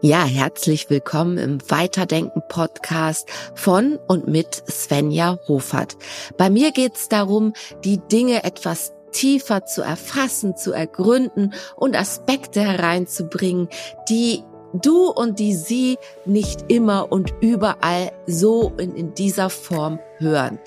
[0.00, 5.96] Ja, herzlich willkommen im Weiterdenken Podcast von und mit Svenja Hofert.
[6.36, 12.60] Bei mir geht es darum, die Dinge etwas tiefer zu erfassen, zu ergründen und Aspekte
[12.60, 13.68] hereinzubringen,
[14.08, 20.60] die du und die sie nicht immer und überall so in, in dieser Form hören.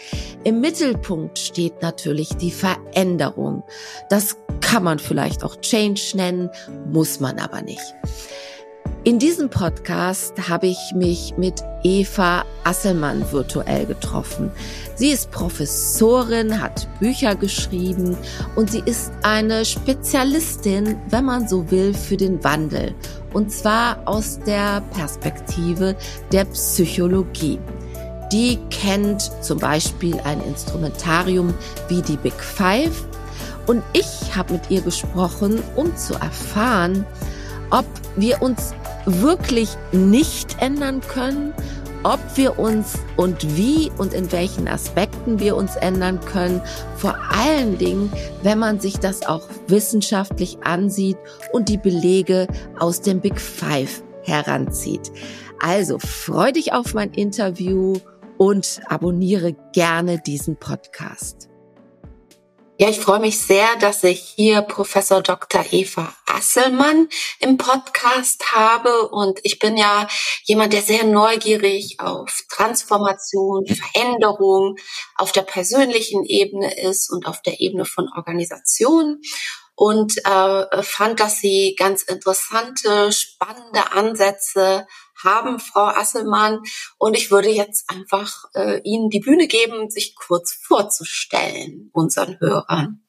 [0.43, 3.63] Im Mittelpunkt steht natürlich die Veränderung.
[4.09, 6.49] Das kann man vielleicht auch Change nennen,
[6.91, 7.95] muss man aber nicht.
[9.03, 14.51] In diesem Podcast habe ich mich mit Eva Asselmann virtuell getroffen.
[14.93, 18.15] Sie ist Professorin, hat Bücher geschrieben
[18.55, 22.93] und sie ist eine Spezialistin, wenn man so will, für den Wandel.
[23.33, 25.95] Und zwar aus der Perspektive
[26.31, 27.59] der Psychologie.
[28.31, 31.55] Die kennt zum Beispiel ein Instrumentarium
[31.87, 33.07] wie die Big Five.
[33.65, 37.03] Und ich habe mit ihr gesprochen, um zu erfahren,
[37.71, 41.53] ob wir uns wirklich nicht ändern können,
[42.03, 46.61] ob wir uns und wie und in welchen Aspekten wir uns ändern können,
[46.97, 48.11] vor allen Dingen,
[48.41, 51.17] wenn man sich das auch wissenschaftlich ansieht
[51.51, 52.47] und die Belege
[52.79, 55.11] aus dem Big Five heranzieht.
[55.59, 57.93] Also freu dich auf mein Interview
[58.37, 61.50] und abonniere gerne diesen Podcast.
[62.81, 65.63] Ja, ich freue mich sehr, dass ich hier Professor Dr.
[65.69, 69.09] Eva Asselmann im Podcast habe.
[69.09, 70.07] Und ich bin ja
[70.45, 74.77] jemand, der sehr neugierig auf Transformation, Veränderung
[75.15, 79.21] auf der persönlichen Ebene ist und auf der Ebene von Organisationen
[79.75, 84.87] und äh, fand, dass sie ganz interessante, spannende Ansätze
[85.23, 86.59] haben, Frau Asselmann.
[86.97, 93.01] Und ich würde jetzt einfach äh, Ihnen die Bühne geben, sich kurz vorzustellen, unseren Hörern.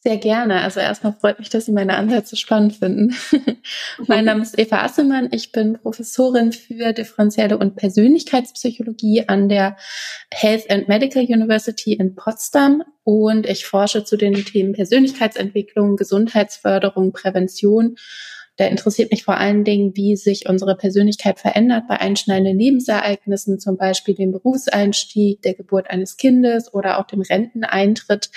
[0.00, 0.62] Sehr gerne.
[0.62, 3.16] Also erstmal freut mich, dass Sie meine Ansätze spannend finden.
[4.06, 5.28] mein Name ist Eva Asselmann.
[5.32, 9.76] Ich bin Professorin für differenzielle und Persönlichkeitspsychologie an der
[10.30, 17.96] Health and Medical University in Potsdam und ich forsche zu den Themen Persönlichkeitsentwicklung, Gesundheitsförderung, Prävention
[18.58, 23.76] da interessiert mich vor allen Dingen, wie sich unsere Persönlichkeit verändert bei einschneidenden Lebensereignissen, zum
[23.76, 28.30] Beispiel dem Berufseinstieg, der Geburt eines Kindes oder auch dem Renteneintritt.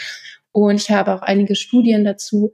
[0.52, 2.54] Und ich habe auch einige Studien dazu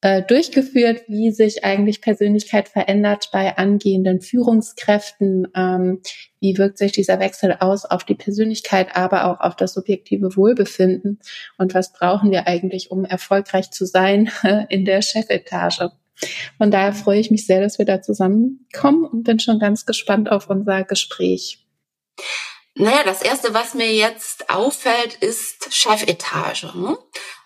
[0.00, 5.46] äh, durchgeführt, wie sich eigentlich Persönlichkeit verändert bei angehenden Führungskräften.
[5.54, 6.00] Ähm,
[6.40, 11.20] wie wirkt sich dieser Wechsel aus auf die Persönlichkeit, aber auch auf das subjektive Wohlbefinden?
[11.58, 14.32] Und was brauchen wir eigentlich, um erfolgreich zu sein
[14.68, 15.92] in der Chefetage?
[16.58, 20.30] Von daher freue ich mich sehr, dass wir da zusammenkommen und bin schon ganz gespannt
[20.30, 21.66] auf unser Gespräch.
[22.76, 26.72] Naja, das Erste, was mir jetzt auffällt, ist Chefetage.
[26.74, 26.98] Ne?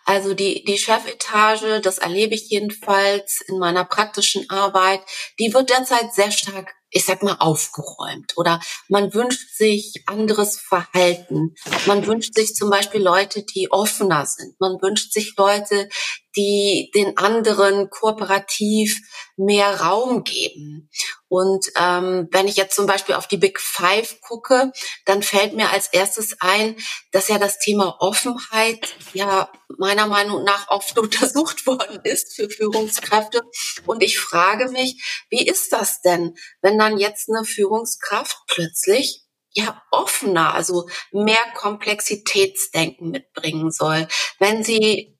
[0.06, 5.00] Also die, die Chefetage, das erlebe ich jedenfalls in meiner praktischen Arbeit,
[5.39, 11.54] die wird derzeit sehr stark ich sag mal, aufgeräumt oder man wünscht sich anderes Verhalten.
[11.87, 14.59] Man wünscht sich zum Beispiel Leute, die offener sind.
[14.60, 15.88] Man wünscht sich Leute,
[16.37, 18.99] die den anderen kooperativ
[19.37, 20.88] mehr Raum geben.
[21.28, 24.72] Und ähm, wenn ich jetzt zum Beispiel auf die Big Five gucke,
[25.05, 26.77] dann fällt mir als erstes ein,
[27.12, 33.43] dass ja das Thema Offenheit ja meiner Meinung nach oft untersucht worden ist für Führungskräfte.
[33.87, 39.83] Und ich frage mich, wie ist das denn, wenn dann jetzt eine Führungskraft plötzlich ja
[39.91, 44.06] offener, also mehr Komplexitätsdenken mitbringen soll,
[44.38, 45.19] wenn sie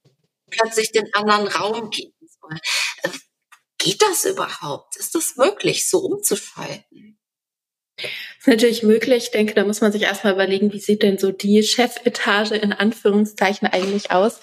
[0.51, 2.59] plötzlich den anderen Raum geben soll.
[3.79, 4.97] Geht das überhaupt?
[4.97, 7.19] Ist das möglich, so umzuschalten?
[7.97, 8.07] Das
[8.41, 9.25] ist natürlich möglich.
[9.25, 12.73] Ich denke, da muss man sich erstmal überlegen, wie sieht denn so die Chefetage in
[12.73, 14.41] Anführungszeichen eigentlich aus?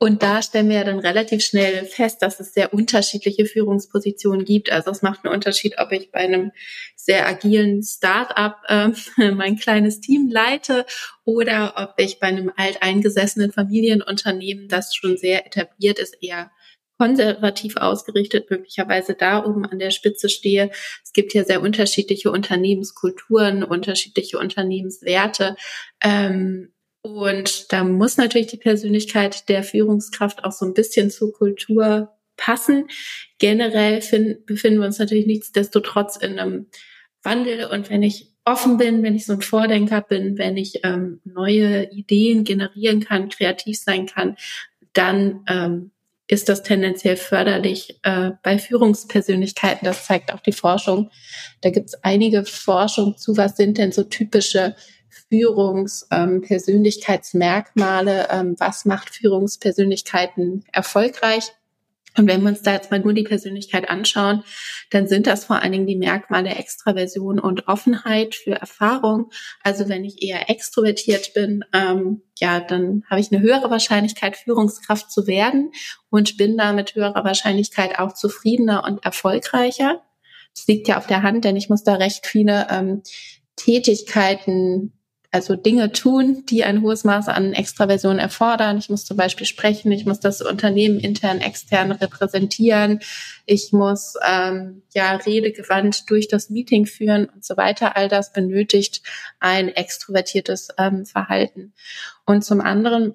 [0.00, 4.70] Und da stellen wir ja dann relativ schnell fest, dass es sehr unterschiedliche Führungspositionen gibt.
[4.70, 6.52] Also es macht einen Unterschied, ob ich bei einem
[6.94, 8.90] sehr agilen Start-up äh,
[9.32, 10.86] mein kleines Team leite
[11.24, 16.52] oder ob ich bei einem alteingesessenen Familienunternehmen, das schon sehr etabliert ist, eher
[16.98, 20.70] konservativ ausgerichtet, möglicherweise da oben an der Spitze stehe.
[21.02, 25.56] Es gibt ja sehr unterschiedliche Unternehmenskulturen, unterschiedliche Unternehmenswerte.
[26.02, 26.72] Ähm,
[27.02, 32.88] und da muss natürlich die Persönlichkeit der Führungskraft auch so ein bisschen zur Kultur passen.
[33.38, 36.66] Generell find, befinden wir uns natürlich nichtsdestotrotz in einem
[37.22, 37.66] Wandel.
[37.66, 41.90] Und wenn ich offen bin, wenn ich so ein Vordenker bin, wenn ich ähm, neue
[41.90, 44.36] Ideen generieren kann, kreativ sein kann,
[44.92, 45.90] dann ähm,
[46.28, 49.86] ist das tendenziell förderlich äh, bei Führungspersönlichkeiten.
[49.86, 51.10] Das zeigt auch die Forschung.
[51.62, 54.76] Da gibt es einige Forschung zu, was sind denn so typische
[55.30, 61.52] Führungspersönlichkeitsmerkmale, ähm, ähm, was macht Führungspersönlichkeiten erfolgreich.
[62.18, 64.42] Und wenn wir uns da jetzt mal nur die Persönlichkeit anschauen,
[64.90, 69.30] dann sind das vor allen Dingen die Merkmale Extraversion und Offenheit für Erfahrung.
[69.62, 75.10] Also wenn ich eher extrovertiert bin, ähm, ja, dann habe ich eine höhere Wahrscheinlichkeit, Führungskraft
[75.10, 75.72] zu werden
[76.10, 80.02] und bin da mit höherer Wahrscheinlichkeit auch zufriedener und erfolgreicher.
[80.54, 83.02] Das liegt ja auf der Hand, denn ich muss da recht viele ähm,
[83.56, 84.97] Tätigkeiten
[85.30, 88.78] also Dinge tun, die ein hohes Maß an Extraversion erfordern.
[88.78, 93.00] Ich muss zum Beispiel sprechen, ich muss das Unternehmen intern, extern repräsentieren,
[93.44, 97.96] ich muss ähm, ja redegewandt durch das Meeting führen und so weiter.
[97.96, 99.02] All das benötigt
[99.38, 101.74] ein extrovertiertes ähm, Verhalten.
[102.24, 103.14] Und zum anderen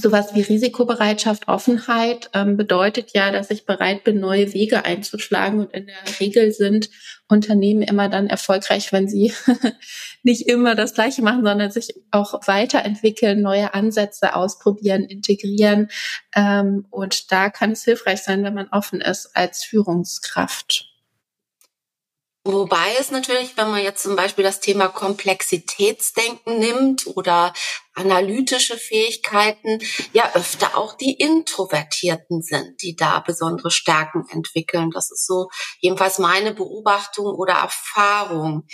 [0.00, 5.60] Sowas wie Risikobereitschaft, Offenheit ähm, bedeutet ja, dass ich bereit bin, neue Wege einzuschlagen.
[5.60, 6.90] Und in der Regel sind
[7.28, 9.32] Unternehmen immer dann erfolgreich, wenn sie
[10.22, 15.88] nicht immer das Gleiche machen, sondern sich auch weiterentwickeln, neue Ansätze ausprobieren, integrieren.
[16.34, 20.90] Ähm, und da kann es hilfreich sein, wenn man offen ist als Führungskraft.
[22.46, 27.54] Wobei es natürlich, wenn man jetzt zum Beispiel das Thema Komplexitätsdenken nimmt oder
[27.94, 29.78] analytische Fähigkeiten,
[30.12, 34.90] ja öfter auch die Introvertierten sind, die da besondere Stärken entwickeln.
[34.90, 35.48] Das ist so
[35.80, 38.66] jedenfalls meine Beobachtung oder Erfahrung.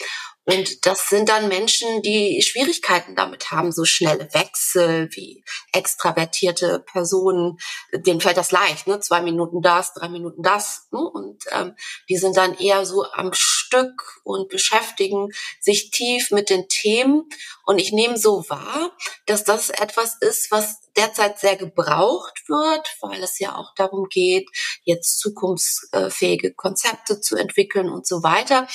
[0.46, 7.58] Und das sind dann Menschen, die Schwierigkeiten damit haben, so schnelle Wechsel wie extravertierte Personen.
[7.92, 8.98] Denen fällt das leicht, ne?
[9.00, 10.88] Zwei Minuten das, drei Minuten das.
[10.90, 10.98] Ne?
[10.98, 11.76] Und ähm,
[12.08, 15.28] die sind dann eher so am Stück und beschäftigen
[15.60, 17.28] sich tief mit den Themen.
[17.64, 18.96] Und ich nehme so wahr,
[19.26, 24.48] dass das etwas ist, was derzeit sehr gebraucht wird, weil es ja auch darum geht,
[24.82, 28.66] jetzt zukunftsfähige Konzepte zu entwickeln und so weiter.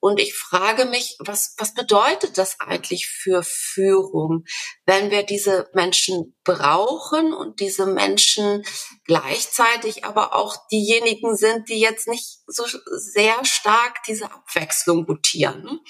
[0.00, 4.44] Und ich frage mich, was, was bedeutet das eigentlich für Führung,
[4.84, 8.64] wenn wir diese Menschen brauchen und diese Menschen
[9.04, 15.80] gleichzeitig aber auch diejenigen sind, die jetzt nicht so sehr stark diese Abwechslung gutieren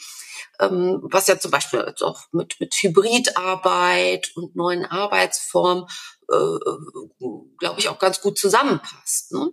[0.61, 5.87] ähm, was ja zum Beispiel jetzt auch mit, mit Hybridarbeit und neuen Arbeitsformen,
[6.31, 7.27] äh, äh,
[7.59, 9.33] glaube ich, auch ganz gut zusammenpasst.
[9.33, 9.51] Ne?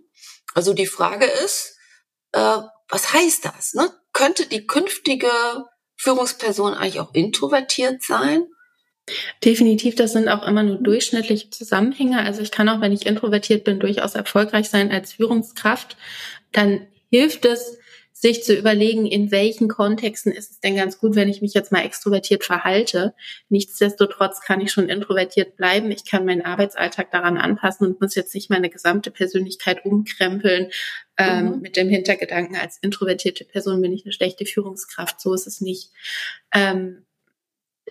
[0.54, 1.76] Also die Frage ist,
[2.32, 3.74] äh, was heißt das?
[3.74, 3.90] Ne?
[4.12, 5.30] Könnte die künftige
[5.96, 8.46] Führungsperson eigentlich auch introvertiert sein?
[9.44, 12.20] Definitiv, das sind auch immer nur durchschnittliche Zusammenhänge.
[12.20, 15.96] Also ich kann auch, wenn ich introvertiert bin, durchaus erfolgreich sein als Führungskraft.
[16.52, 17.78] Dann hilft es,
[18.20, 21.72] sich zu überlegen, in welchen Kontexten ist es denn ganz gut, wenn ich mich jetzt
[21.72, 23.14] mal extrovertiert verhalte.
[23.48, 25.90] Nichtsdestotrotz kann ich schon introvertiert bleiben.
[25.90, 30.70] Ich kann meinen Arbeitsalltag daran anpassen und muss jetzt nicht meine gesamte Persönlichkeit umkrempeln
[31.16, 31.60] ähm, mhm.
[31.60, 35.18] mit dem Hintergedanken, als introvertierte Person bin ich eine schlechte Führungskraft.
[35.18, 35.90] So ist es nicht.
[36.52, 37.06] Ähm,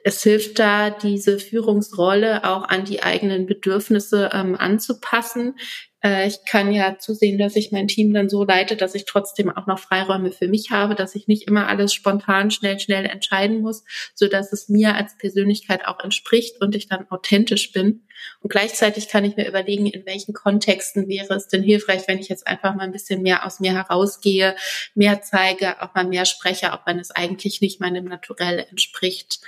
[0.04, 5.56] es hilft da, diese Führungsrolle auch an die eigenen Bedürfnisse ähm, anzupassen.
[6.04, 9.50] Äh, ich kann ja zusehen, dass ich mein Team dann so leite, dass ich trotzdem
[9.50, 13.62] auch noch Freiräume für mich habe, dass ich nicht immer alles spontan, schnell, schnell entscheiden
[13.62, 18.04] muss, so dass es mir als Persönlichkeit auch entspricht und ich dann authentisch bin.
[18.42, 22.30] Und gleichzeitig kann ich mir überlegen, in welchen Kontexten wäre es denn hilfreich, wenn ich
[22.30, 24.56] jetzt einfach mal ein bisschen mehr aus mir herausgehe,
[24.96, 29.40] mehr zeige, auch mal mehr spreche, auch wenn es eigentlich nicht meinem Naturell entspricht.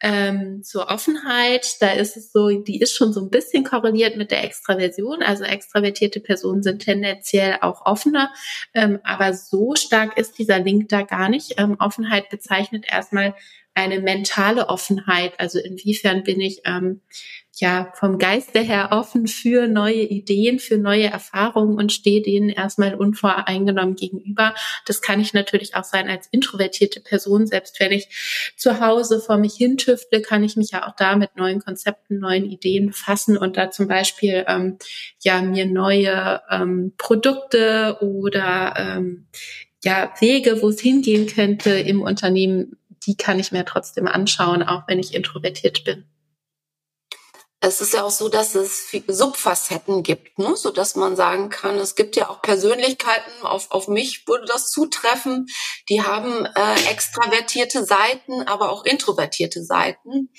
[0.00, 4.30] Ähm, zur Offenheit, da ist es so, die ist schon so ein bisschen korreliert mit
[4.30, 5.22] der Extraversion.
[5.22, 8.30] Also extravertierte Personen sind tendenziell auch offener,
[8.74, 11.54] ähm, aber so stark ist dieser Link da gar nicht.
[11.58, 13.34] Ähm, Offenheit bezeichnet erstmal
[13.76, 15.38] eine mentale Offenheit.
[15.38, 17.02] Also inwiefern bin ich ähm,
[17.52, 22.94] ja vom Geiste her offen für neue Ideen, für neue Erfahrungen und stehe denen erstmal
[22.94, 24.54] unvoreingenommen gegenüber.
[24.86, 27.46] Das kann ich natürlich auch sein als introvertierte Person.
[27.46, 28.08] Selbst wenn ich
[28.56, 32.46] zu Hause vor mich hintüftle, kann ich mich ja auch da mit neuen Konzepten, neuen
[32.46, 34.78] Ideen befassen und da zum Beispiel ähm,
[35.22, 39.26] ja mir neue ähm, Produkte oder ähm,
[39.84, 44.82] ja Wege, wo es hingehen könnte im Unternehmen, die kann ich mir trotzdem anschauen, auch
[44.88, 46.08] wenn ich introvertiert bin
[47.60, 50.56] es ist ja auch so, dass es Subfacetten gibt, ne?
[50.56, 55.46] so man sagen kann, es gibt ja auch Persönlichkeiten, auf, auf mich würde das zutreffen,
[55.88, 60.30] die haben äh, extravertierte Seiten, aber auch introvertierte Seiten.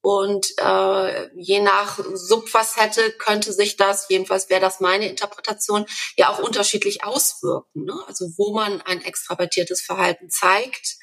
[0.00, 6.40] Und äh, je nach Subfacette könnte sich das, jedenfalls wäre das meine Interpretation, ja auch
[6.40, 7.84] unterschiedlich auswirken.
[7.84, 7.94] Ne?
[8.06, 10.98] Also wo man ein extravertiertes Verhalten zeigt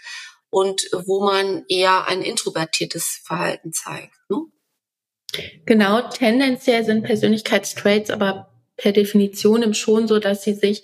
[0.52, 4.14] und wo man eher ein introvertiertes Verhalten zeigt.
[4.30, 4.38] Ne?
[5.66, 10.84] Genau, tendenziell sind Persönlichkeitstraits aber per Definition schon so, dass sie sich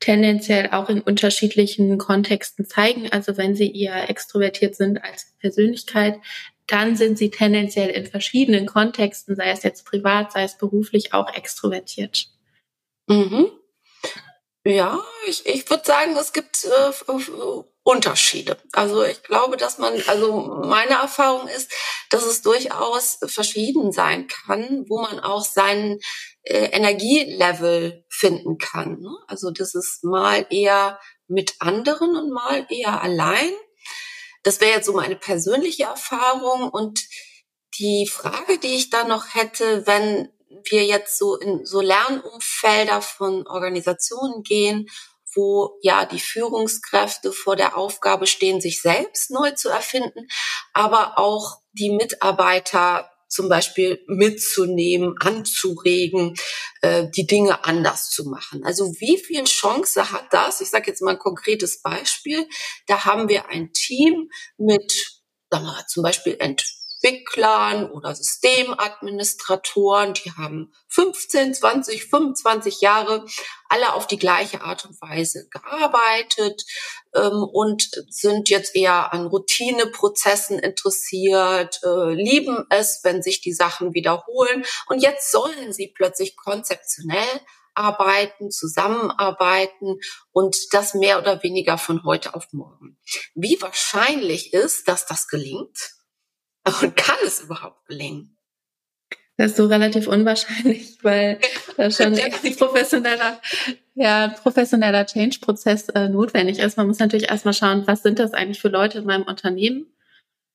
[0.00, 3.12] tendenziell auch in unterschiedlichen Kontexten zeigen.
[3.12, 6.16] Also wenn sie eher extrovertiert sind als Persönlichkeit,
[6.66, 11.32] dann sind sie tendenziell in verschiedenen Kontexten, sei es jetzt privat, sei es beruflich, auch
[11.34, 12.28] extrovertiert.
[13.08, 13.50] Mhm.
[14.64, 16.92] Ja, ich, ich würde sagen, es gibt äh,
[17.84, 18.58] Unterschiede.
[18.72, 20.32] Also ich glaube, dass man, also
[20.64, 21.72] meine Erfahrung ist,
[22.10, 25.98] dass es durchaus verschieden sein kann, wo man auch seinen
[26.44, 29.00] äh, Energielevel finden kann.
[29.00, 29.10] Ne?
[29.26, 33.52] Also das ist mal eher mit anderen und mal eher allein.
[34.44, 37.00] Das wäre jetzt so meine persönliche Erfahrung und
[37.78, 40.28] die Frage, die ich da noch hätte, wenn
[40.70, 44.88] wir jetzt so in so Lernumfelder von Organisationen gehen,
[45.34, 50.28] wo ja die Führungskräfte vor der Aufgabe stehen, sich selbst neu zu erfinden,
[50.72, 56.34] aber auch die Mitarbeiter zum Beispiel mitzunehmen, anzuregen,
[56.82, 58.62] äh, die Dinge anders zu machen.
[58.62, 60.60] Also wie viel Chance hat das?
[60.60, 62.46] Ich sage jetzt mal ein konkretes Beispiel.
[62.86, 65.22] Da haben wir ein Team mit
[65.52, 66.36] sagen wir, zum Beispiel
[67.02, 73.26] Entwicklern oder Systemadministratoren, die haben 15, 20, 25 Jahre
[73.68, 76.64] alle auf die gleiche Art und Weise gearbeitet
[77.14, 83.94] ähm, und sind jetzt eher an Routineprozessen interessiert, äh, lieben es, wenn sich die Sachen
[83.94, 84.64] wiederholen.
[84.86, 87.40] Und jetzt sollen sie plötzlich konzeptionell
[87.74, 89.98] arbeiten, zusammenarbeiten
[90.30, 92.98] und das mehr oder weniger von heute auf morgen.
[93.34, 95.78] Wie wahrscheinlich ist, dass das gelingt?
[96.64, 98.36] Und kann es überhaupt gelingen?
[99.36, 101.38] Das ist so relativ unwahrscheinlich, weil
[101.76, 103.40] da schon ein professioneller,
[103.94, 106.76] ja, professioneller Change-Prozess äh, notwendig ist.
[106.76, 109.86] Man muss natürlich erstmal schauen, was sind das eigentlich für Leute in meinem Unternehmen?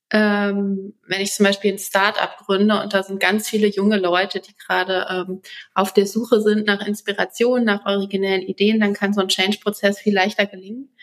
[0.10, 4.40] Ähm, wenn ich zum Beispiel ein Start-up gründe und da sind ganz viele junge Leute,
[4.40, 5.42] die gerade ähm,
[5.74, 10.14] auf der Suche sind nach Inspiration, nach originellen Ideen, dann kann so ein Change-Prozess viel
[10.14, 10.96] leichter gelingen,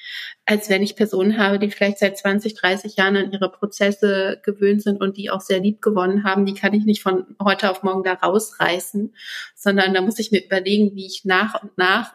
[0.47, 4.83] als wenn ich Personen habe, die vielleicht seit 20, 30 Jahren an ihre Prozesse gewöhnt
[4.83, 6.47] sind und die auch sehr lieb gewonnen haben.
[6.47, 9.15] Die kann ich nicht von heute auf morgen da rausreißen,
[9.55, 12.15] sondern da muss ich mir überlegen, wie ich nach und nach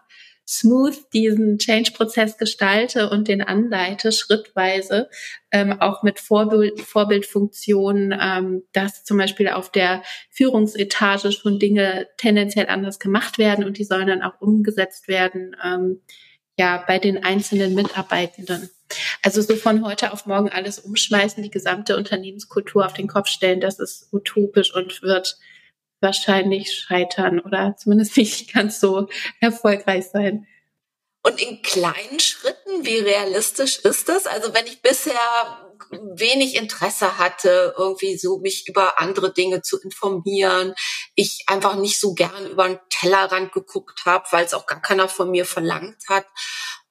[0.50, 5.10] smooth diesen Change-Prozess gestalte und den anleite, schrittweise,
[5.52, 10.02] ähm, auch mit Vorbild, Vorbildfunktionen, ähm, dass zum Beispiel auf der
[10.32, 16.02] Führungsetage schon Dinge tendenziell anders gemacht werden und die sollen dann auch umgesetzt werden, ähm,
[16.58, 18.72] ja, bei den einzelnen Mitarbeitenden.
[19.22, 23.62] Also so von heute auf morgen alles umschmeißen, die gesamte Unternehmenskultur auf den Kopf stellen,
[23.62, 25.38] das ist utopisch und wird
[26.02, 29.08] wahrscheinlich scheitern oder zumindest nicht ganz so
[29.40, 30.48] erfolgreich sein.
[31.22, 34.26] Und in kleinen Schritten, wie realistisch ist das?
[34.26, 35.20] Also wenn ich bisher
[35.92, 40.74] wenig Interesse hatte, irgendwie so mich über andere Dinge zu informieren,
[41.16, 45.10] ich einfach nicht so gern über den Tellerrand geguckt habe, weil es auch gar keiner
[45.10, 46.26] von mir verlangt hat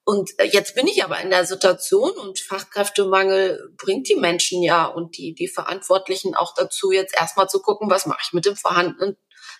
[0.09, 4.87] und äh, jetzt bin ich aber in der Situation und Fachkräftemangel bringt die Menschen ja
[4.87, 8.55] und die, die Verantwortlichen auch dazu, jetzt erstmal zu gucken, was mache ich mit dem
[8.55, 9.17] vorhandenen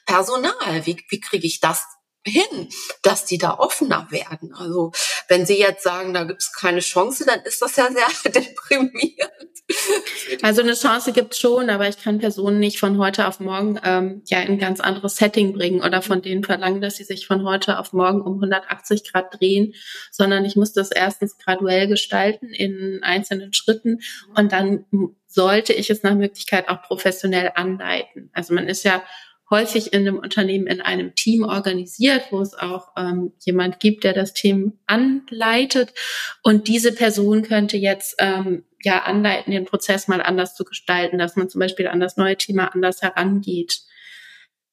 [0.08, 0.88] Personal?
[0.88, 1.86] Wie, wie kriege ich das
[2.26, 2.70] hin,
[3.02, 4.54] dass die da offener werden.
[4.54, 4.92] Also
[5.28, 9.20] wenn Sie jetzt sagen, da gibt es keine Chance, dann ist das ja sehr deprimierend.
[10.42, 13.80] Also eine Chance gibt es schon, aber ich kann Personen nicht von heute auf morgen
[13.84, 17.28] ähm, ja in ein ganz anderes Setting bringen oder von denen verlangen, dass sie sich
[17.28, 19.74] von heute auf morgen um 180 Grad drehen,
[20.12, 24.00] sondern ich muss das erstens graduell gestalten in einzelnen Schritten
[24.36, 24.86] und dann
[25.28, 28.32] sollte ich es nach Möglichkeit auch professionell anleiten.
[28.34, 29.04] Also man ist ja
[29.50, 34.14] häufig in einem Unternehmen in einem Team organisiert, wo es auch ähm, jemand gibt, der
[34.14, 35.94] das Team anleitet.
[36.44, 41.36] Und diese Person könnte jetzt ähm, ja anleiten, den Prozess mal anders zu gestalten, dass
[41.36, 43.82] man zum Beispiel an das neue Thema anders herangeht.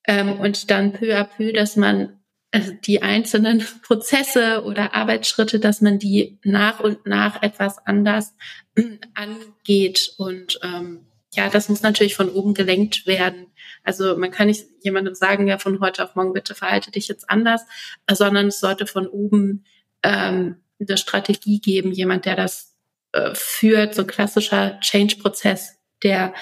[0.06, 2.20] Ähm, und dann peu à peu, dass man
[2.52, 8.34] also die einzelnen Prozesse oder Arbeitsschritte, dass man die nach und nach etwas anders
[9.14, 11.06] angeht und ähm,
[11.36, 13.48] ja, das muss natürlich von oben gelenkt werden.
[13.86, 17.30] Also man kann nicht jemandem sagen, ja, von heute auf morgen bitte verhalte dich jetzt
[17.30, 17.62] anders,
[18.10, 19.64] sondern es sollte von oben
[20.02, 22.74] ähm, eine Strategie geben, jemand, der das
[23.12, 26.34] äh, führt, so klassischer Change-Prozess, der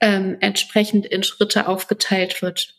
[0.00, 2.74] ähm, entsprechend in Schritte aufgeteilt wird.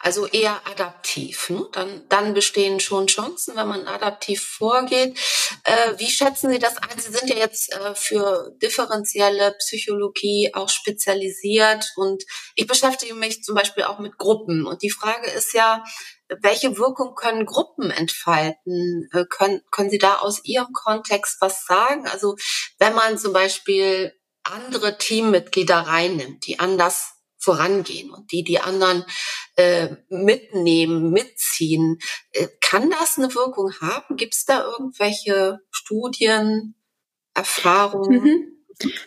[0.00, 1.50] Also eher adaptiv.
[1.50, 1.66] Ne?
[1.72, 5.18] Dann, dann bestehen schon Chancen, wenn man adaptiv vorgeht.
[5.64, 6.98] Äh, wie schätzen Sie das ein?
[6.98, 12.24] Sie sind ja jetzt äh, für differenzielle Psychologie auch spezialisiert und
[12.54, 14.66] ich beschäftige mich zum Beispiel auch mit Gruppen.
[14.66, 15.84] Und die Frage ist ja,
[16.40, 19.08] welche Wirkung können Gruppen entfalten?
[19.12, 22.06] Äh, können, können Sie da aus Ihrem Kontext was sagen?
[22.06, 22.36] Also
[22.78, 24.12] wenn man zum Beispiel
[24.44, 27.11] andere Teammitglieder reinnimmt, die anders
[27.42, 29.04] vorangehen und die die anderen
[29.56, 31.98] äh, mitnehmen, mitziehen.
[32.32, 34.16] Äh, kann das eine Wirkung haben?
[34.16, 36.74] Gibt es da irgendwelche Studien,
[37.34, 38.22] Erfahrungen?
[38.22, 38.52] Mhm.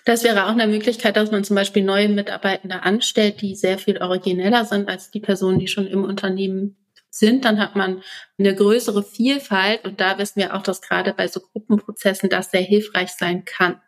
[0.05, 4.01] Das wäre auch eine Möglichkeit, dass man zum Beispiel neue Mitarbeitende anstellt, die sehr viel
[4.01, 6.77] origineller sind als die Personen, die schon im Unternehmen
[7.09, 8.03] sind, dann hat man
[8.37, 12.61] eine größere Vielfalt und da wissen wir auch, dass gerade bei so Gruppenprozessen das sehr
[12.61, 13.81] hilfreich sein kann.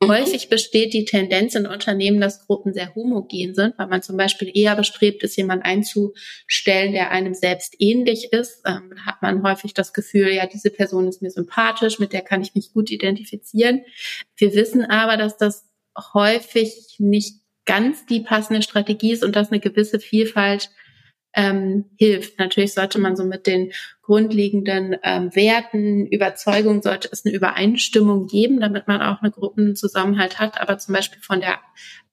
[0.00, 0.08] Mhm.
[0.08, 4.50] Häufig besteht die Tendenz in Unternehmen, dass Gruppen sehr homogen sind, weil man zum Beispiel
[4.52, 8.62] eher bestrebt ist, jemanden einzustellen, der einem selbst ähnlich ist.
[8.66, 12.42] Ähm, hat man häufig das Gefühl, ja, diese Person ist mir sympathisch, mit der kann
[12.42, 13.82] ich mich gut identifizieren.
[14.36, 15.64] Wir wissen aber, dass das
[16.14, 20.70] häufig nicht ganz die passende Strategie ist und dass eine gewisse Vielfalt
[21.34, 22.38] ähm, hilft.
[22.38, 23.72] Natürlich sollte man so mit den
[24.02, 30.60] grundlegenden ähm, Werten, Überzeugungen, sollte es eine Übereinstimmung geben, damit man auch eine Gruppenzusammenhalt hat.
[30.60, 31.58] Aber zum Beispiel von der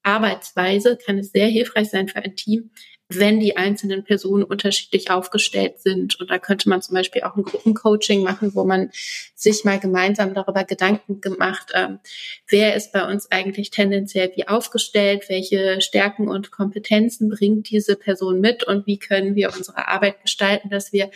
[0.04, 2.72] Arbeitsweise kann es sehr hilfreich sein für ein Team,
[3.20, 6.20] wenn die einzelnen Personen unterschiedlich aufgestellt sind.
[6.20, 8.92] Und da könnte man zum Beispiel auch ein Gruppencoaching machen, wo man
[9.36, 12.00] sich mal gemeinsam darüber Gedanken gemacht, ähm,
[12.48, 18.40] wer ist bei uns eigentlich tendenziell wie aufgestellt, welche Stärken und Kompetenzen bringt diese Person
[18.40, 21.12] mit und wie können wir unsere Arbeit gestalten, dass wir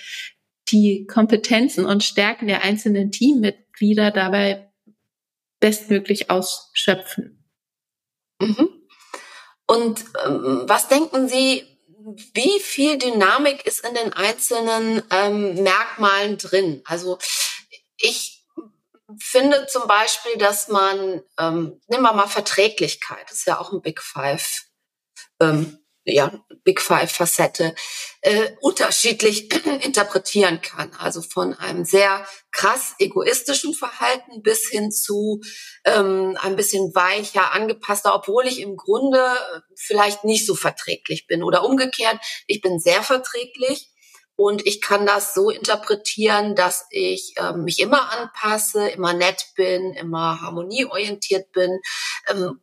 [0.70, 4.72] die Kompetenzen und Stärken der einzelnen Teammitglieder dabei
[5.60, 7.44] bestmöglich ausschöpfen.
[8.42, 8.70] Mhm.
[9.68, 11.64] Und ähm, was denken Sie,
[12.06, 16.82] wie viel Dynamik ist in den einzelnen ähm, Merkmalen drin?
[16.86, 17.18] Also
[17.98, 18.44] ich
[19.20, 24.02] finde zum Beispiel, dass man, ähm, nehmen wir mal Verträglichkeit, ist ja auch ein Big
[24.02, 24.66] Five
[25.40, 26.32] ähm, ja,
[26.64, 27.76] Big Five Facette
[28.22, 29.52] äh, unterschiedlich
[29.84, 30.92] interpretieren kann.
[31.00, 35.42] Also von einem sehr krass egoistischen Verhalten bis hin zu
[35.84, 39.22] ähm, ein bisschen weicher, angepasster, obwohl ich im Grunde
[39.76, 41.44] vielleicht nicht so verträglich bin.
[41.44, 43.90] Oder umgekehrt, ich bin sehr verträglich
[44.36, 49.94] und ich kann das so interpretieren, dass ich ähm, mich immer anpasse, immer nett bin,
[49.94, 51.80] immer harmonieorientiert bin.
[52.30, 52.60] Ähm,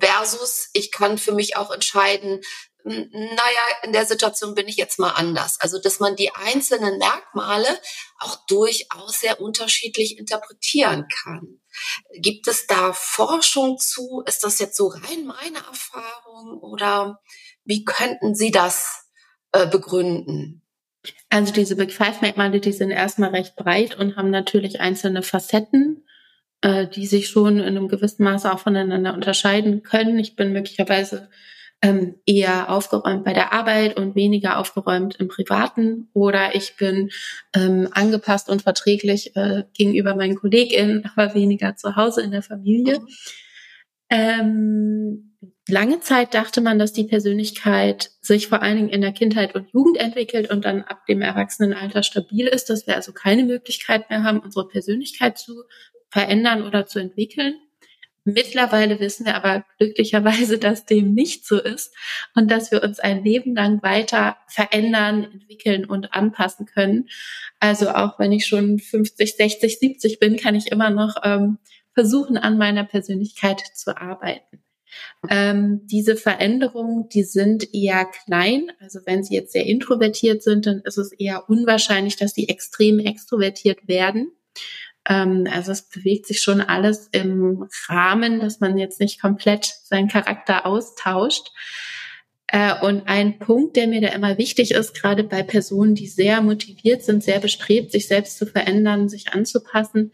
[0.00, 2.40] versus ich kann für mich auch entscheiden,
[2.84, 5.58] naja, in der Situation bin ich jetzt mal anders.
[5.60, 7.68] Also, dass man die einzelnen Merkmale
[8.18, 11.60] auch durchaus sehr unterschiedlich interpretieren kann.
[12.14, 14.22] Gibt es da Forschung zu?
[14.26, 17.20] Ist das jetzt so rein meine Erfahrung oder
[17.64, 19.06] wie könnten Sie das
[19.52, 20.62] äh, begründen?
[21.30, 26.01] Also diese Big Five Merkmale, die sind erstmal recht breit und haben natürlich einzelne Facetten
[26.62, 30.18] äh, die sich schon in einem gewissen Maße auch voneinander unterscheiden können.
[30.18, 31.28] Ich bin möglicherweise
[31.82, 37.10] ähm, eher aufgeräumt bei der Arbeit und weniger aufgeräumt im Privaten oder ich bin
[37.54, 43.00] ähm, angepasst und verträglich äh, gegenüber meinen KollegInnen, aber weniger zu Hause in der Familie.
[44.08, 49.56] Ähm, lange Zeit dachte man, dass die Persönlichkeit sich vor allen Dingen in der Kindheit
[49.56, 54.08] und Jugend entwickelt und dann ab dem Erwachsenenalter stabil ist, dass wir also keine Möglichkeit
[54.10, 55.64] mehr haben, unsere Persönlichkeit zu
[56.12, 57.54] verändern oder zu entwickeln.
[58.24, 61.92] Mittlerweile wissen wir aber glücklicherweise, dass dem nicht so ist
[62.36, 67.08] und dass wir uns ein Leben lang weiter verändern, entwickeln und anpassen können.
[67.58, 71.58] Also auch wenn ich schon 50, 60, 70 bin, kann ich immer noch ähm,
[71.94, 74.62] versuchen, an meiner Persönlichkeit zu arbeiten.
[75.30, 78.70] Ähm, diese Veränderungen, die sind eher klein.
[78.78, 82.98] Also wenn sie jetzt sehr introvertiert sind, dann ist es eher unwahrscheinlich, dass sie extrem
[82.98, 84.32] extrovertiert werden.
[85.08, 90.08] Ähm, also es bewegt sich schon alles im Rahmen, dass man jetzt nicht komplett seinen
[90.08, 91.48] Charakter austauscht.
[92.46, 96.42] Äh, und ein Punkt, der mir da immer wichtig ist, gerade bei Personen, die sehr
[96.42, 100.12] motiviert sind, sehr bestrebt, sich selbst zu verändern, sich anzupassen,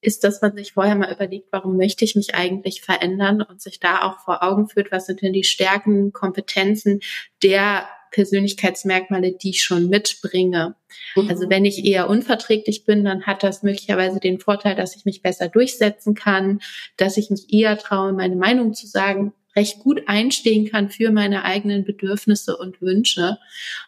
[0.00, 3.80] ist, dass man sich vorher mal überlegt, warum möchte ich mich eigentlich verändern und sich
[3.80, 7.00] da auch vor Augen führt, was sind denn die Stärken, Kompetenzen
[7.42, 10.74] der Persönlichkeitsmerkmale, die ich schon mitbringe.
[11.16, 11.28] Mhm.
[11.28, 15.22] Also wenn ich eher unverträglich bin, dann hat das möglicherweise den Vorteil, dass ich mich
[15.22, 16.60] besser durchsetzen kann,
[16.96, 21.44] dass ich mich eher traue, meine Meinung zu sagen, recht gut einstehen kann für meine
[21.44, 23.38] eigenen Bedürfnisse und Wünsche.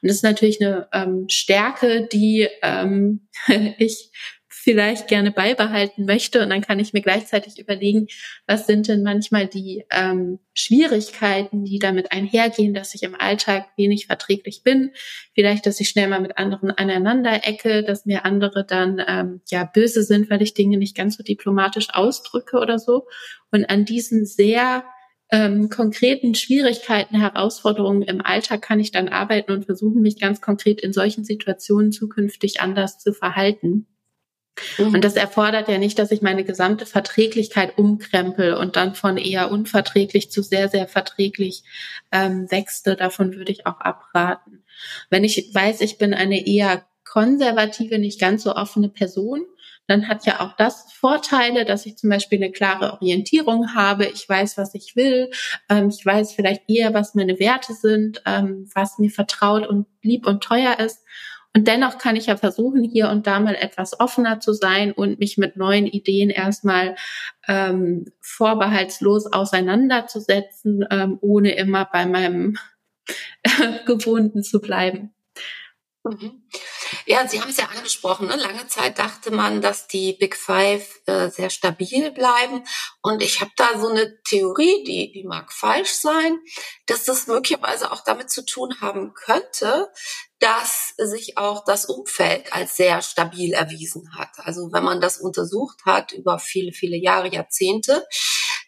[0.03, 3.29] Und das ist natürlich eine ähm, Stärke, die ähm,
[3.79, 4.11] ich
[4.63, 6.43] vielleicht gerne beibehalten möchte.
[6.43, 8.09] Und dann kann ich mir gleichzeitig überlegen,
[8.47, 14.07] was sind denn manchmal die ähm, Schwierigkeiten, die damit einhergehen, dass ich im Alltag wenig
[14.07, 14.91] verträglich bin.
[15.35, 19.65] Vielleicht, dass ich schnell mal mit anderen aneinander ecke, dass mir andere dann ähm, ja
[19.65, 23.07] böse sind, weil ich Dinge nicht ganz so diplomatisch ausdrücke oder so.
[23.51, 24.85] Und an diesen sehr
[25.33, 30.83] ähm, konkreten Schwierigkeiten, Herausforderungen im Alltag kann ich dann arbeiten und versuchen, mich ganz konkret
[30.83, 33.87] in solchen Situationen zukünftig anders zu verhalten.
[34.79, 34.95] Mhm.
[34.95, 39.51] Und das erfordert ja nicht, dass ich meine gesamte Verträglichkeit umkrempel und dann von eher
[39.51, 41.65] unverträglich zu sehr, sehr verträglich
[42.13, 42.97] ähm, wächste.
[42.97, 44.65] Davon würde ich auch abraten.
[45.11, 49.45] Wenn ich weiß, ich bin eine eher konservative, nicht ganz so offene Person,
[49.91, 54.07] dann hat ja auch das Vorteile, dass ich zum Beispiel eine klare Orientierung habe.
[54.07, 55.31] Ich weiß, was ich will.
[55.69, 60.29] Ähm, ich weiß vielleicht eher, was meine Werte sind, ähm, was mir vertraut und lieb
[60.29, 61.03] und teuer ist.
[61.55, 65.19] Und dennoch kann ich ja versuchen, hier und da mal etwas offener zu sein und
[65.19, 66.95] mich mit neuen Ideen erstmal
[67.49, 72.57] ähm, vorbehaltslos auseinanderzusetzen, ähm, ohne immer bei meinem
[73.87, 75.13] Gewohnten zu bleiben.
[76.05, 76.45] Mhm.
[77.07, 78.29] Ja, Sie haben es ja angesprochen.
[78.29, 78.37] Ne?
[78.37, 82.65] Lange Zeit dachte man, dass die Big Five äh, sehr stabil bleiben.
[83.03, 86.39] Und ich habe da so eine Theorie, die, die mag falsch sein,
[86.87, 89.91] dass das möglicherweise auch damit zu tun haben könnte,
[90.41, 94.31] dass sich auch das Umfeld als sehr stabil erwiesen hat.
[94.39, 98.07] Also wenn man das untersucht hat über viele, viele Jahre, Jahrzehnte,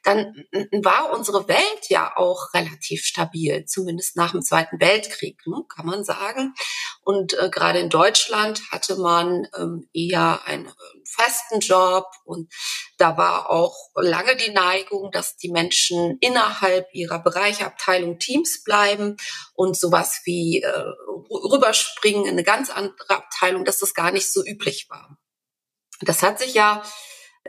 [0.03, 0.45] dann
[0.83, 6.05] war unsere Welt ja auch relativ stabil, zumindest nach dem Zweiten Weltkrieg, ne, kann man
[6.05, 6.55] sagen.
[7.05, 10.73] Und äh, gerade in Deutschland hatte man ähm, eher einen äh,
[11.05, 12.53] festen Job und
[12.99, 19.17] da war auch lange die Neigung, dass die Menschen innerhalb ihrer Bereiche, Abteilung, Teams bleiben
[19.55, 20.85] und sowas wie äh,
[21.31, 25.17] rüberspringen in eine ganz andere Abteilung, dass das gar nicht so üblich war.
[26.01, 26.83] Das hat sich ja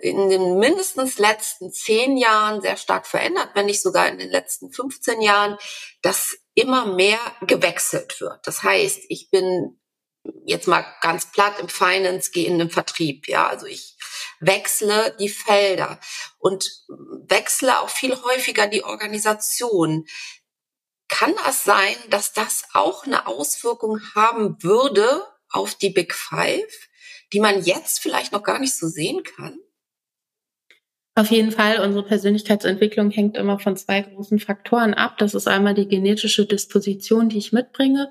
[0.02, 4.72] in den mindestens letzten zehn Jahren sehr stark verändert, wenn nicht sogar in den letzten
[4.72, 5.58] 15 Jahren,
[6.02, 8.46] dass immer mehr gewechselt wird.
[8.46, 9.80] Das heißt, ich bin
[10.46, 13.98] jetzt mal ganz platt im Finance, gehe in den Vertrieb, ja, also ich
[14.40, 16.00] wechsle die Felder
[16.40, 16.70] und
[17.28, 20.06] wechsle auch viel häufiger die Organisation.
[21.08, 26.90] Kann das sein, dass das auch eine Auswirkung haben würde auf die Big Five,
[27.32, 29.60] die man jetzt vielleicht noch gar nicht so sehen kann?
[31.16, 35.18] Auf jeden Fall, unsere Persönlichkeitsentwicklung hängt immer von zwei großen Faktoren ab.
[35.20, 38.10] Das ist einmal die genetische Disposition, die ich mitbringe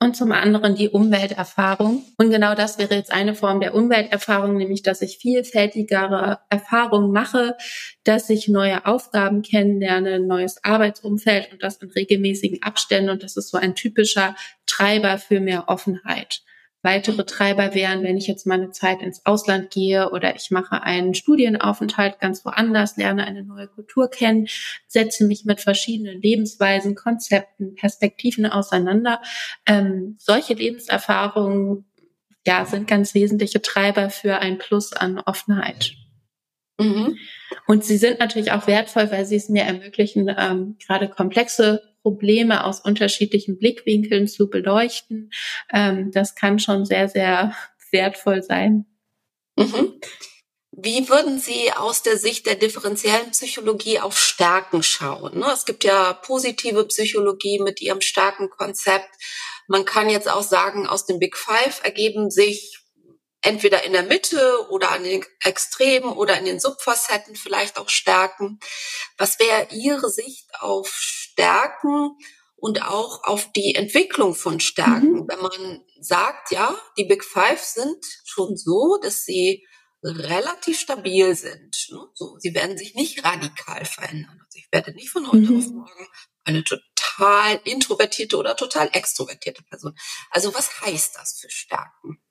[0.00, 2.04] und zum anderen die Umwelterfahrung.
[2.16, 7.56] Und genau das wäre jetzt eine Form der Umwelterfahrung, nämlich dass ich vielfältigere Erfahrungen mache,
[8.02, 13.10] dass ich neue Aufgaben kennenlerne, neues Arbeitsumfeld und das in regelmäßigen Abständen.
[13.10, 14.34] Und das ist so ein typischer
[14.66, 16.42] Treiber für mehr Offenheit.
[16.82, 20.82] Weitere Treiber wären, wenn ich jetzt mal eine Zeit ins Ausland gehe oder ich mache
[20.82, 24.48] einen Studienaufenthalt ganz woanders, lerne eine neue Kultur kennen,
[24.86, 29.20] setze mich mit verschiedenen Lebensweisen, Konzepten, Perspektiven auseinander.
[29.66, 31.84] Ähm, solche Lebenserfahrungen
[32.46, 35.92] ja, sind ganz wesentliche Treiber für ein Plus an Offenheit.
[36.78, 37.18] Mhm.
[37.66, 42.64] Und sie sind natürlich auch wertvoll, weil sie es mir ermöglichen, ähm, gerade komplexe Probleme
[42.64, 45.30] aus unterschiedlichen Blickwinkeln zu beleuchten.
[45.72, 47.54] Ähm, das kann schon sehr, sehr
[47.90, 48.86] wertvoll sein.
[49.56, 50.00] Mhm.
[50.72, 55.38] Wie würden Sie aus der Sicht der differenziellen Psychologie auf Stärken schauen?
[55.38, 59.10] Ne, es gibt ja positive Psychologie mit ihrem starken Konzept.
[59.68, 62.78] Man kann jetzt auch sagen, aus dem Big Five ergeben sich
[63.42, 68.58] entweder in der Mitte oder an den Extremen oder in den Subfacetten vielleicht auch Stärken.
[69.18, 72.16] Was wäre Ihre Sicht auf Stärken
[72.56, 75.12] und auch auf die Entwicklung von Stärken?
[75.12, 75.28] Mhm.
[75.28, 79.66] Wenn man sagt, ja, die Big Five sind schon so, dass sie
[80.02, 81.88] relativ stabil sind.
[81.90, 82.06] Ne?
[82.14, 84.38] So, sie werden sich nicht radikal verändern.
[84.44, 85.58] Also ich werde nicht von heute mhm.
[85.58, 86.08] auf morgen
[86.44, 89.94] eine total introvertierte oder total extrovertierte Person.
[90.30, 92.22] Also was heißt das für Stärken?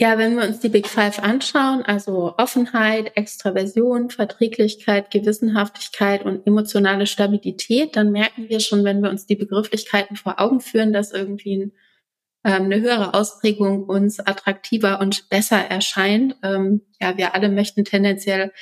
[0.00, 7.04] Ja, wenn wir uns die Big Five anschauen, also Offenheit, Extraversion, Verträglichkeit, Gewissenhaftigkeit und emotionale
[7.04, 11.54] Stabilität, dann merken wir schon, wenn wir uns die Begrifflichkeiten vor Augen führen, dass irgendwie
[11.54, 11.72] ein,
[12.42, 16.36] eine höhere Ausprägung uns attraktiver und besser erscheint.
[16.42, 18.52] Ähm, ja, wir alle möchten tendenziell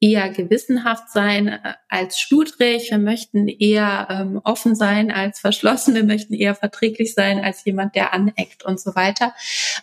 [0.00, 2.90] eher gewissenhaft sein äh, als schludrig.
[2.90, 5.94] Wir möchten eher ähm, offen sein als verschlossen.
[5.94, 9.34] Wir möchten eher verträglich sein als jemand, der aneckt und so weiter.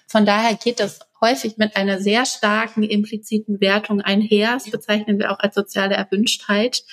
[0.07, 4.53] Von daher geht das häufig mit einer sehr starken impliziten Wertung einher.
[4.53, 6.83] Das bezeichnen wir auch als soziale Erwünschtheit.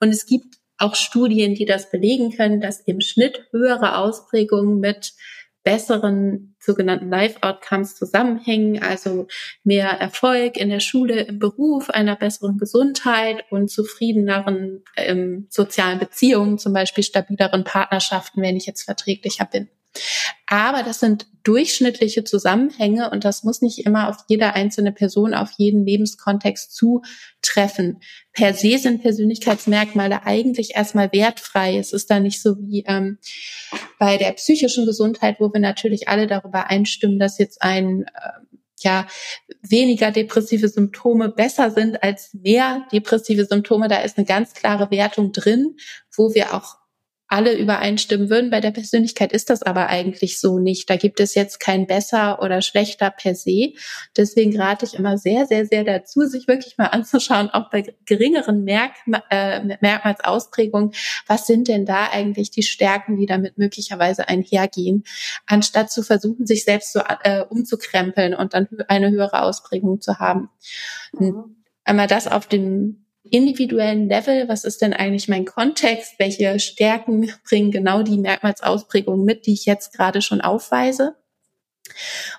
[0.00, 5.12] Und es gibt auch Studien, die das belegen können, dass im Schnitt höhere Ausprägungen mit
[5.62, 9.26] besseren sogenannten Life-Outcomes zusammenhängen, also
[9.64, 16.58] mehr Erfolg in der Schule, im Beruf, einer besseren Gesundheit und zufriedeneren ähm, sozialen Beziehungen,
[16.58, 19.68] zum Beispiel stabileren Partnerschaften, wenn ich jetzt verträglicher bin.
[20.46, 25.50] Aber das sind durchschnittliche Zusammenhänge und das muss nicht immer auf jede einzelne Person, auf
[25.56, 28.00] jeden Lebenskontext zutreffen.
[28.32, 31.78] Per se sind Persönlichkeitsmerkmale eigentlich erstmal wertfrei.
[31.78, 33.18] Es ist da nicht so wie ähm,
[33.98, 38.40] bei der psychischen Gesundheit, wo wir natürlich alle darüber einstimmen, dass jetzt ein äh,
[38.82, 39.06] ja
[39.62, 43.88] weniger depressive Symptome besser sind als mehr depressive Symptome.
[43.88, 45.76] Da ist eine ganz klare Wertung drin,
[46.16, 46.79] wo wir auch
[47.30, 48.50] alle übereinstimmen würden.
[48.50, 50.90] Bei der Persönlichkeit ist das aber eigentlich so nicht.
[50.90, 53.74] Da gibt es jetzt kein besser oder schlechter per se.
[54.16, 58.64] Deswegen rate ich immer sehr, sehr, sehr dazu, sich wirklich mal anzuschauen, auch bei geringeren
[58.64, 58.94] Merk
[59.30, 60.92] äh, Merkmalsausprägungen,
[61.28, 65.04] was sind denn da eigentlich die Stärken, die damit möglicherweise einhergehen,
[65.46, 70.50] anstatt zu versuchen, sich selbst so äh, umzukrempeln und dann eine höhere Ausprägung zu haben.
[71.12, 71.56] Mhm.
[71.84, 77.70] Einmal das auf dem individuellen Level, was ist denn eigentlich mein Kontext, welche Stärken bringen
[77.70, 81.16] genau die Merkmalsausprägungen mit, die ich jetzt gerade schon aufweise.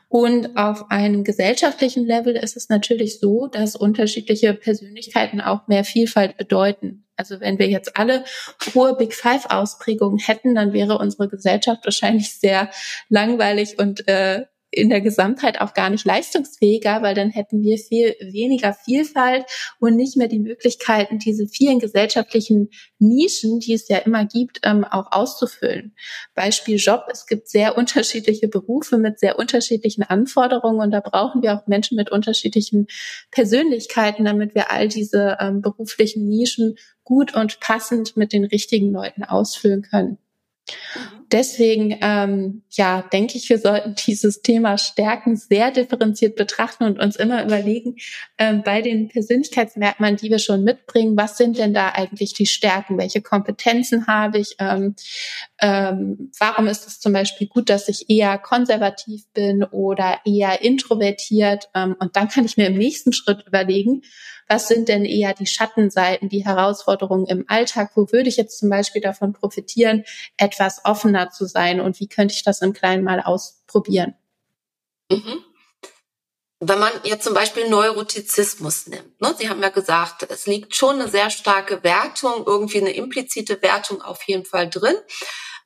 [0.08, 6.38] Und auf einem gesellschaftlichen Level ist es natürlich so, dass unterschiedliche Persönlichkeiten auch mehr Vielfalt
[6.38, 7.06] bedeuten.
[7.16, 8.24] Also wenn wir jetzt alle
[8.74, 12.72] hohe Big Five Ausprägungen hätten, dann wäre unsere Gesellschaft wahrscheinlich sehr
[13.10, 18.16] langweilig und äh, in der Gesamtheit auch gar nicht leistungsfähiger, weil dann hätten wir viel
[18.22, 19.46] weniger Vielfalt
[19.80, 24.86] und nicht mehr die Möglichkeiten, diese vielen gesellschaftlichen Nischen, die es ja immer gibt, ähm,
[24.86, 25.94] auch auszufüllen.
[26.36, 31.54] Beispiel Job, es gibt sehr unterschiedliche Berufe mit sehr unterschiedlichen Anforderungen und da brauchen wir
[31.54, 32.88] auch Menschen mit unterschiedlichen
[33.30, 39.24] Persönlichkeiten, damit wir all diese ähm, beruflichen Nischen gut und passend mit den richtigen Leuten
[39.24, 40.18] ausfüllen können.
[40.96, 41.22] Mhm.
[41.32, 47.16] Deswegen, ähm, ja, denke ich, wir sollten dieses Thema Stärken sehr differenziert betrachten und uns
[47.16, 47.96] immer überlegen,
[48.38, 52.98] ähm, bei den Persönlichkeitsmerkmalen, die wir schon mitbringen, was sind denn da eigentlich die Stärken?
[52.98, 54.56] Welche Kompetenzen habe ich?
[54.60, 54.96] Ähm,
[55.62, 61.70] ähm, warum ist es zum Beispiel gut, dass ich eher konservativ bin oder eher introvertiert?
[61.74, 64.02] Ähm, und dann kann ich mir im nächsten Schritt überlegen,
[64.52, 67.92] was sind denn eher die Schattenseiten, die Herausforderungen im Alltag?
[67.96, 70.04] Wo würde ich jetzt zum Beispiel davon profitieren,
[70.36, 71.80] etwas offener zu sein?
[71.80, 74.14] Und wie könnte ich das im Kleinen mal ausprobieren?
[75.10, 75.46] Mhm.
[76.60, 81.00] Wenn man jetzt zum Beispiel Neurotizismus nimmt, ne, Sie haben ja gesagt, es liegt schon
[81.00, 84.98] eine sehr starke Wertung, irgendwie eine implizite Wertung auf jeden Fall drin.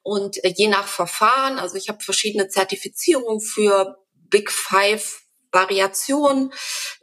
[0.04, 5.25] Und äh, je nach Verfahren, also ich habe verschiedene Zertifizierungen für Big Five
[5.56, 6.54] Variation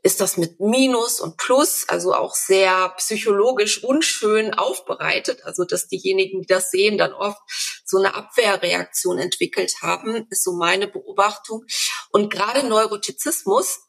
[0.05, 5.45] ist das mit Minus und Plus, also auch sehr psychologisch unschön aufbereitet.
[5.45, 7.41] Also dass diejenigen, die das sehen, dann oft
[7.85, 11.65] so eine Abwehrreaktion entwickelt haben, ist so meine Beobachtung.
[12.11, 13.81] Und gerade Neurotizismus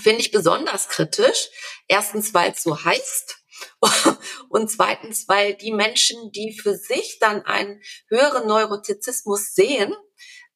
[0.00, 1.48] finde ich besonders kritisch.
[1.88, 3.38] Erstens, weil es so heißt.
[4.48, 9.94] Und zweitens, weil die Menschen, die für sich dann einen höheren Neurotizismus sehen,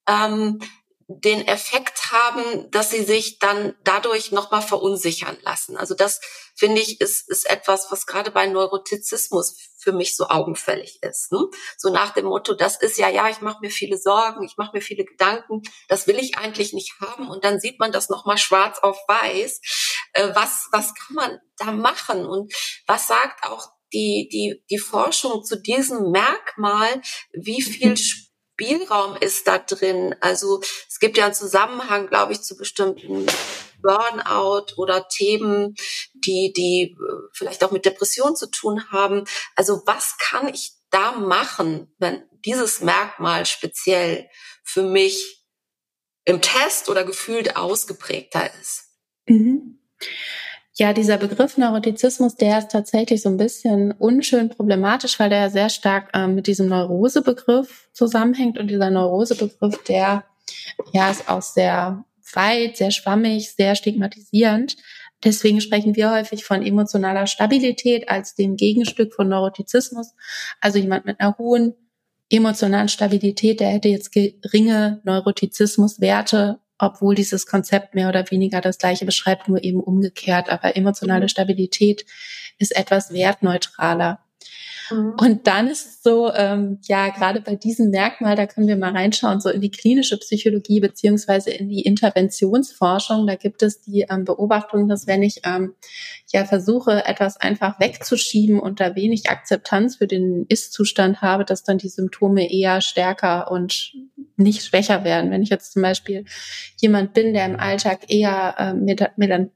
[0.08, 0.60] ähm,
[1.08, 5.76] den Effekt haben, dass sie sich dann dadurch nochmal verunsichern lassen.
[5.76, 6.20] Also das
[6.56, 11.30] finde ich ist, ist etwas, was gerade bei Neurotizismus für mich so augenfällig ist.
[11.30, 11.46] Ne?
[11.76, 14.72] So nach dem Motto, das ist ja, ja, ich mache mir viele Sorgen, ich mache
[14.74, 17.30] mir viele Gedanken, das will ich eigentlich nicht haben.
[17.30, 19.60] Und dann sieht man das nochmal schwarz auf weiß.
[20.12, 22.26] Äh, was, was kann man da machen?
[22.26, 22.52] Und
[22.88, 27.00] was sagt auch die, die, die Forschung zu diesem Merkmal,
[27.32, 27.96] wie viel mhm.
[28.56, 30.14] Spielraum ist da drin?
[30.20, 33.26] Also es gibt ja einen Zusammenhang, glaube ich, zu bestimmten
[33.82, 35.74] Burnout oder Themen,
[36.14, 39.24] die, die äh, vielleicht auch mit Depression zu tun haben.
[39.56, 44.26] Also was kann ich da machen, wenn dieses Merkmal speziell
[44.64, 45.44] für mich
[46.24, 48.86] im Test oder gefühlt ausgeprägter ist?
[49.26, 49.80] Mhm.
[50.78, 55.50] Ja, dieser Begriff Neurotizismus, der ist tatsächlich so ein bisschen unschön problematisch, weil der ja
[55.50, 58.58] sehr stark ähm, mit diesem Neurosebegriff zusammenhängt.
[58.58, 60.24] Und dieser Neurosebegriff, der
[60.92, 64.76] ja ist auch sehr weit, sehr schwammig, sehr stigmatisierend.
[65.24, 70.14] Deswegen sprechen wir häufig von emotionaler Stabilität als dem Gegenstück von Neurotizismus.
[70.60, 71.72] Also jemand mit einer hohen
[72.30, 79.06] emotionalen Stabilität, der hätte jetzt geringe Neurotizismuswerte obwohl dieses Konzept mehr oder weniger das gleiche
[79.06, 80.50] beschreibt, nur eben umgekehrt.
[80.50, 81.28] Aber emotionale mhm.
[81.28, 82.04] Stabilität
[82.58, 84.20] ist etwas wertneutraler.
[84.90, 85.14] Mhm.
[85.18, 88.92] Und dann ist es so, ähm, ja, gerade bei diesem Merkmal, da können wir mal
[88.92, 93.26] reinschauen, so in die klinische Psychologie beziehungsweise in die Interventionsforschung.
[93.26, 95.74] Da gibt es die ähm, Beobachtung, dass wenn ich ähm,
[96.32, 101.78] ja versuche, etwas einfach wegzuschieben und da wenig Akzeptanz für den Ist-Zustand habe, dass dann
[101.78, 103.92] die Symptome eher stärker und
[104.36, 105.30] nicht schwächer werden.
[105.30, 106.24] Wenn ich jetzt zum Beispiel
[106.80, 108.74] jemand bin, der im Alltag eher äh,
[109.16, 109.50] melan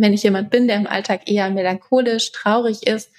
[0.00, 3.10] wenn ich jemand bin, der im Alltag eher melancholisch, traurig ist,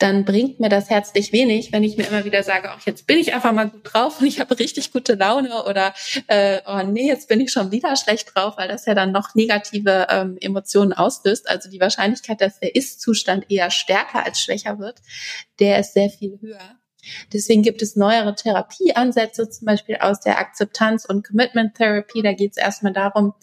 [0.00, 3.18] dann bringt mir das herzlich wenig, wenn ich mir immer wieder sage, auch jetzt bin
[3.18, 5.92] ich einfach mal gut drauf und ich habe richtig gute Laune oder
[6.26, 9.34] äh, oh nee, jetzt bin ich schon wieder schlecht drauf, weil das ja dann noch
[9.34, 11.50] negative ähm, Emotionen auslöst.
[11.50, 15.00] Also die Wahrscheinlichkeit, dass der Ist-Zustand eher stärker als schwächer wird,
[15.58, 16.76] der ist sehr viel höher.
[17.34, 22.22] Deswegen gibt es neuere Therapieansätze, zum Beispiel aus der Akzeptanz- und Commitment Therapy.
[22.22, 23.34] Da geht es erstmal darum,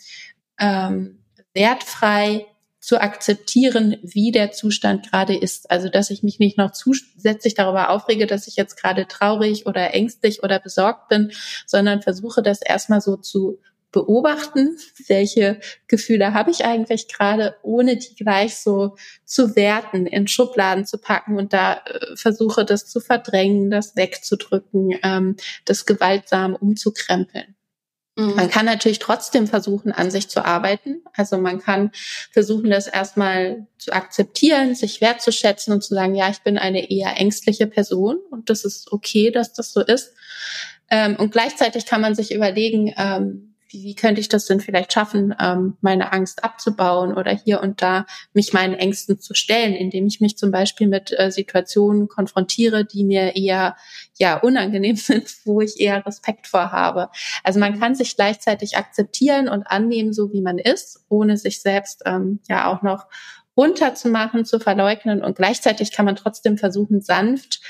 [0.60, 2.48] ähm, wertfrei
[2.88, 5.70] zu akzeptieren, wie der Zustand gerade ist.
[5.70, 9.94] Also, dass ich mich nicht noch zusätzlich darüber aufrege, dass ich jetzt gerade traurig oder
[9.94, 11.34] ängstlich oder besorgt bin,
[11.66, 13.60] sondern versuche das erstmal so zu
[13.92, 18.96] beobachten, welche Gefühle habe ich eigentlich gerade, ohne die gleich so
[19.26, 24.98] zu werten, in Schubladen zu packen und da äh, versuche das zu verdrängen, das wegzudrücken,
[25.04, 27.57] ähm, das gewaltsam umzukrempeln.
[28.18, 28.36] Mhm.
[28.36, 31.04] Man kann natürlich trotzdem versuchen, an sich zu arbeiten.
[31.14, 31.92] Also man kann
[32.32, 37.16] versuchen, das erstmal zu akzeptieren, sich wertzuschätzen und zu sagen, ja, ich bin eine eher
[37.18, 40.14] ängstliche Person und das ist okay, dass das so ist.
[40.90, 44.94] Ähm, und gleichzeitig kann man sich überlegen, ähm, wie, wie könnte ich das denn vielleicht
[44.94, 50.08] schaffen, ähm, meine Angst abzubauen oder hier und da mich meinen Ängsten zu stellen, indem
[50.08, 53.76] ich mich zum Beispiel mit äh, Situationen konfrontiere, die mir eher
[54.18, 57.10] ja unangenehm sind, wo ich eher Respekt vor habe.
[57.44, 62.04] Also man kann sich gleichzeitig akzeptieren und annehmen, so wie man ist, ohne sich selbst
[62.06, 63.08] ähm, ja auch noch
[63.56, 67.62] runterzumachen, zu verleugnen und gleichzeitig kann man trotzdem versuchen, sanft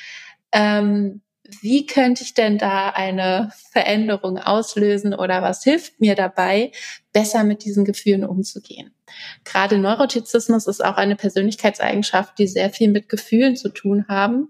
[0.52, 1.22] ähm,
[1.62, 6.72] wie könnte ich denn da eine Veränderung auslösen oder was hilft mir dabei,
[7.14, 8.94] besser mit diesen Gefühlen umzugehen?
[9.44, 14.50] Gerade Neurotizismus ist auch eine Persönlichkeitseigenschaft, die sehr viel mit Gefühlen zu tun haben.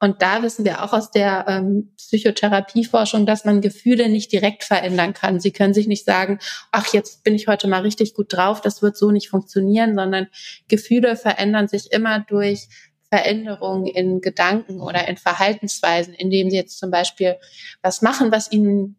[0.00, 5.12] Und da wissen wir auch aus der ähm, Psychotherapieforschung, dass man Gefühle nicht direkt verändern
[5.12, 5.38] kann.
[5.38, 6.40] Sie können sich nicht sagen,
[6.72, 10.26] ach, jetzt bin ich heute mal richtig gut drauf, das wird so nicht funktionieren, sondern
[10.66, 12.66] Gefühle verändern sich immer durch
[13.12, 17.36] Veränderungen in Gedanken oder in Verhaltensweisen, indem sie jetzt zum Beispiel
[17.82, 18.96] was machen, was ihnen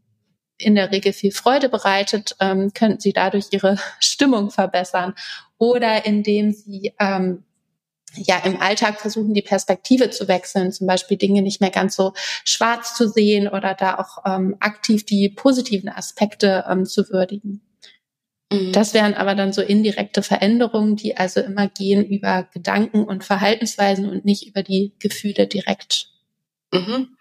[0.59, 5.15] in der Regel viel Freude bereitet, ähm, könnten sie dadurch ihre Stimmung verbessern.
[5.57, 7.43] Oder indem sie ähm,
[8.13, 12.13] ja im Alltag versuchen, die Perspektive zu wechseln, zum Beispiel Dinge nicht mehr ganz so
[12.45, 17.61] schwarz zu sehen oder da auch ähm, aktiv die positiven Aspekte ähm, zu würdigen.
[18.51, 18.71] Mhm.
[18.71, 24.09] Das wären aber dann so indirekte Veränderungen, die also immer gehen über Gedanken und Verhaltensweisen
[24.09, 26.09] und nicht über die Gefühle direkt.
[26.71, 27.15] Mhm.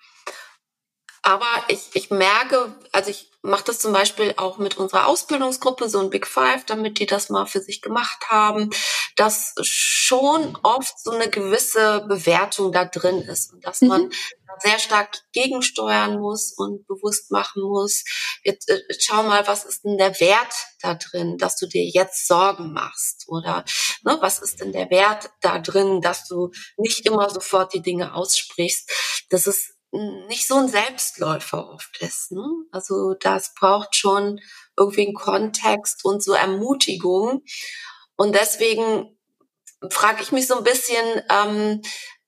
[1.23, 6.01] Aber ich, ich merke, also ich mache das zum Beispiel auch mit unserer Ausbildungsgruppe, so
[6.01, 8.71] ein Big Five, damit die das mal für sich gemacht haben,
[9.15, 14.11] dass schon oft so eine gewisse Bewertung da drin ist und dass mhm.
[14.61, 18.05] Sehr stark gegensteuern muss und bewusst machen muss.
[18.45, 22.27] Jetzt, äh, schau mal, was ist denn der Wert da drin, dass du dir jetzt
[22.27, 23.25] Sorgen machst?
[23.29, 23.65] Oder
[24.05, 28.15] ne, was ist denn der Wert da drin, dass du nicht immer sofort die Dinge
[28.15, 28.91] aussprichst?
[29.31, 29.75] Das ist
[30.29, 32.33] nicht so ein Selbstläufer oft ist.
[32.33, 32.47] Ne?
[32.71, 34.41] Also das braucht schon
[34.77, 37.43] irgendwie einen Kontext und so Ermutigung.
[38.17, 39.19] Und deswegen
[39.91, 41.83] frage ich mich so ein bisschen, ähm,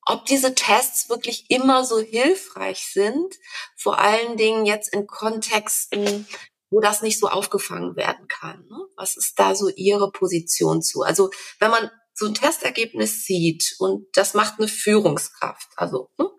[0.06, 3.34] ob diese Tests wirklich immer so hilfreich sind,
[3.76, 6.26] vor allen Dingen jetzt in Kontexten,
[6.70, 8.66] wo das nicht so aufgefangen werden kann.
[8.68, 8.78] Ne?
[8.96, 11.02] Was ist da so Ihre Position zu?
[11.02, 16.30] Also wenn man so ein Testergebnis sieht und das macht eine Führungskraft, also ne?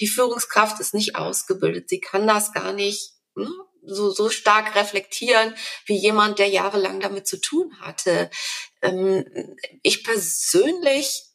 [0.00, 3.50] die Führungskraft ist nicht ausgebildet, sie kann das gar nicht ne?
[3.86, 5.54] so, so stark reflektieren
[5.86, 8.30] wie jemand, der jahrelang damit zu tun hatte.
[8.82, 9.24] Ähm,
[9.82, 11.33] ich persönlich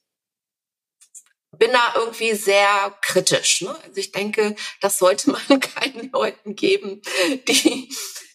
[1.58, 3.62] bin da irgendwie sehr kritisch.
[3.62, 3.76] Ne?
[3.84, 7.02] Also ich denke, das sollte man keinen Leuten geben,
[7.48, 7.90] die,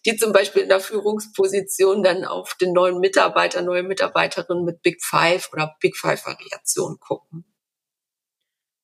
[0.05, 5.03] die zum Beispiel in der Führungsposition dann auf den neuen Mitarbeiter, neue Mitarbeiterin mit Big
[5.03, 7.45] Five oder Big Five Variation gucken.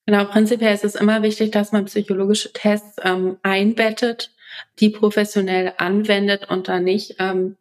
[0.07, 4.35] Genau, prinzipiell ist es immer wichtig, dass man psychologische Tests ähm, einbettet,
[4.81, 7.57] die professionell anwendet und dann nicht ähm,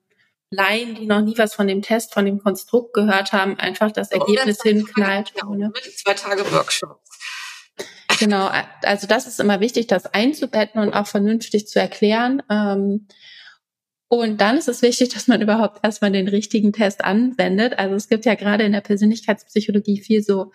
[0.51, 4.12] Laien, die noch nie was von dem Test, von dem Konstrukt gehört haben, einfach das
[4.12, 5.33] Ergebnis hinknallt.
[5.35, 5.71] Genau, ohne.
[5.95, 7.19] Zwei Tage Workshops.
[8.19, 8.49] Genau,
[8.81, 12.43] also das ist immer wichtig, das einzubetten und auch vernünftig zu erklären.
[12.49, 13.07] Ähm,
[14.09, 17.77] und dann ist es wichtig, dass man überhaupt erstmal den richtigen Test anwendet.
[17.77, 20.51] Also es gibt ja gerade in der Persönlichkeitspsychologie viel so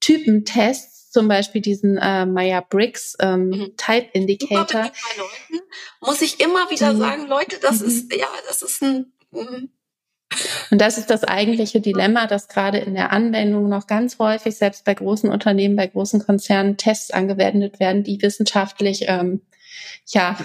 [0.00, 3.76] Typentests, zum Beispiel diesen äh, Meyer-Briggs ähm, mhm.
[3.76, 4.82] Type Indicator.
[5.16, 5.64] Leuten
[6.00, 6.98] muss ich immer wieder mhm.
[6.98, 7.86] sagen, Leute, das mhm.
[7.86, 9.70] ist ja, das ist ein Mhm.
[10.70, 14.84] Und das ist das eigentliche Dilemma, dass gerade in der Anwendung noch ganz häufig, selbst
[14.84, 19.42] bei großen Unternehmen, bei großen Konzernen, Tests angewendet werden, die wissenschaftlich ähm,
[20.06, 20.36] ja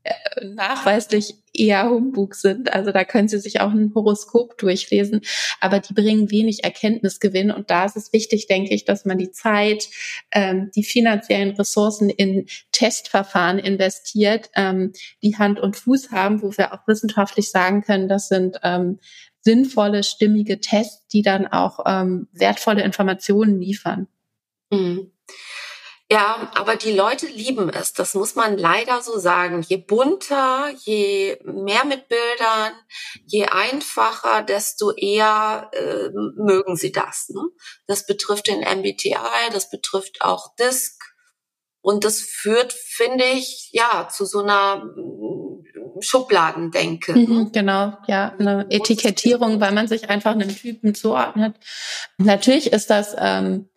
[0.42, 2.72] nachweislich eher Humbug sind.
[2.72, 5.22] Also da können Sie sich auch ein Horoskop durchlesen,
[5.60, 7.50] aber die bringen wenig Erkenntnisgewinn.
[7.50, 9.88] Und da ist es wichtig, denke ich, dass man die Zeit,
[10.32, 14.92] ähm, die finanziellen Ressourcen in Testverfahren investiert, ähm,
[15.22, 18.98] die Hand und Fuß haben, wo wir auch wissenschaftlich sagen können, das sind ähm,
[19.40, 24.08] sinnvolle, stimmige Tests, die dann auch ähm, wertvolle Informationen liefern.
[24.70, 25.12] Mhm.
[26.08, 27.92] Ja, aber die Leute lieben es.
[27.92, 29.62] Das muss man leider so sagen.
[29.66, 32.72] Je bunter, je mehr mit Bildern,
[33.24, 37.28] je einfacher, desto eher äh, mögen sie das.
[37.30, 37.42] Ne?
[37.88, 40.94] Das betrifft den MBTI, das betrifft auch DISC.
[41.80, 45.64] Und das führt, finde ich, ja, zu so einer mm,
[46.00, 47.12] Schubladendenke.
[47.12, 47.26] Ne?
[47.26, 51.56] Mhm, genau, ja, eine Etikettierung, weil man sich einfach einem Typen zuordnet.
[52.18, 53.68] Natürlich ist das ähm,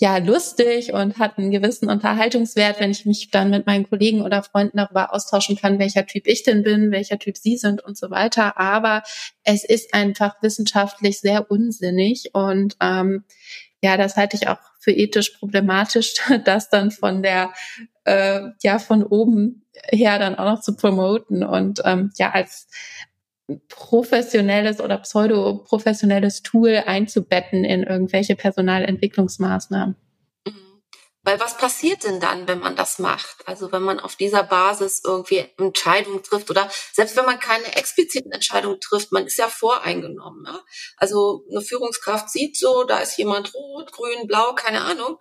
[0.00, 4.42] ja lustig und hat einen gewissen Unterhaltungswert, wenn ich mich dann mit meinen Kollegen oder
[4.44, 8.10] Freunden darüber austauschen kann, welcher Typ ich denn bin, welcher Typ sie sind und so
[8.10, 8.58] weiter.
[8.58, 9.02] Aber
[9.42, 13.24] es ist einfach wissenschaftlich sehr unsinnig und ähm,
[13.82, 17.52] ja, das halte ich auch für ethisch problematisch, das dann von der
[18.04, 22.68] äh, ja von oben her dann auch noch zu promoten und ähm, ja als
[23.68, 29.96] professionelles oder pseudo-professionelles Tool einzubetten in irgendwelche Personalentwicklungsmaßnahmen.
[30.44, 30.82] Mhm.
[31.22, 33.46] Weil was passiert denn dann, wenn man das macht?
[33.46, 38.32] Also wenn man auf dieser Basis irgendwie Entscheidungen trifft oder selbst wenn man keine expliziten
[38.32, 40.44] Entscheidungen trifft, man ist ja voreingenommen.
[40.46, 40.60] Ja?
[40.98, 45.18] Also eine Führungskraft sieht so, da ist jemand rot, grün, blau, keine Ahnung.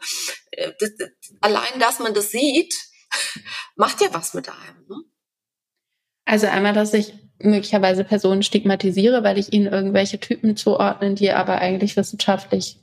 [0.52, 1.10] Äh, das, das,
[1.40, 2.76] allein, dass man das sieht,
[3.78, 4.86] macht ja was mit einem.
[4.90, 5.04] Ne?
[6.28, 11.60] Also einmal, dass ich möglicherweise Personen stigmatisiere, weil ich ihnen irgendwelche Typen zuordnen, die aber
[11.60, 12.80] eigentlich wissenschaftlich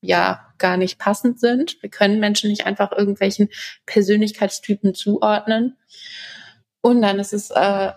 [0.00, 1.80] ja gar nicht passend sind.
[1.82, 3.48] Wir können Menschen nicht einfach irgendwelchen
[3.86, 5.76] Persönlichkeitstypen zuordnen.
[6.80, 7.92] Und dann ist es äh,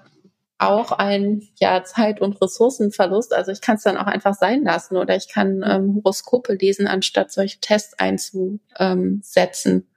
[0.60, 3.34] auch ein ja Zeit- und Ressourcenverlust.
[3.34, 6.86] Also ich kann es dann auch einfach sein lassen oder ich kann ähm, Horoskope lesen,
[6.86, 9.88] anstatt solche Tests einzusetzen.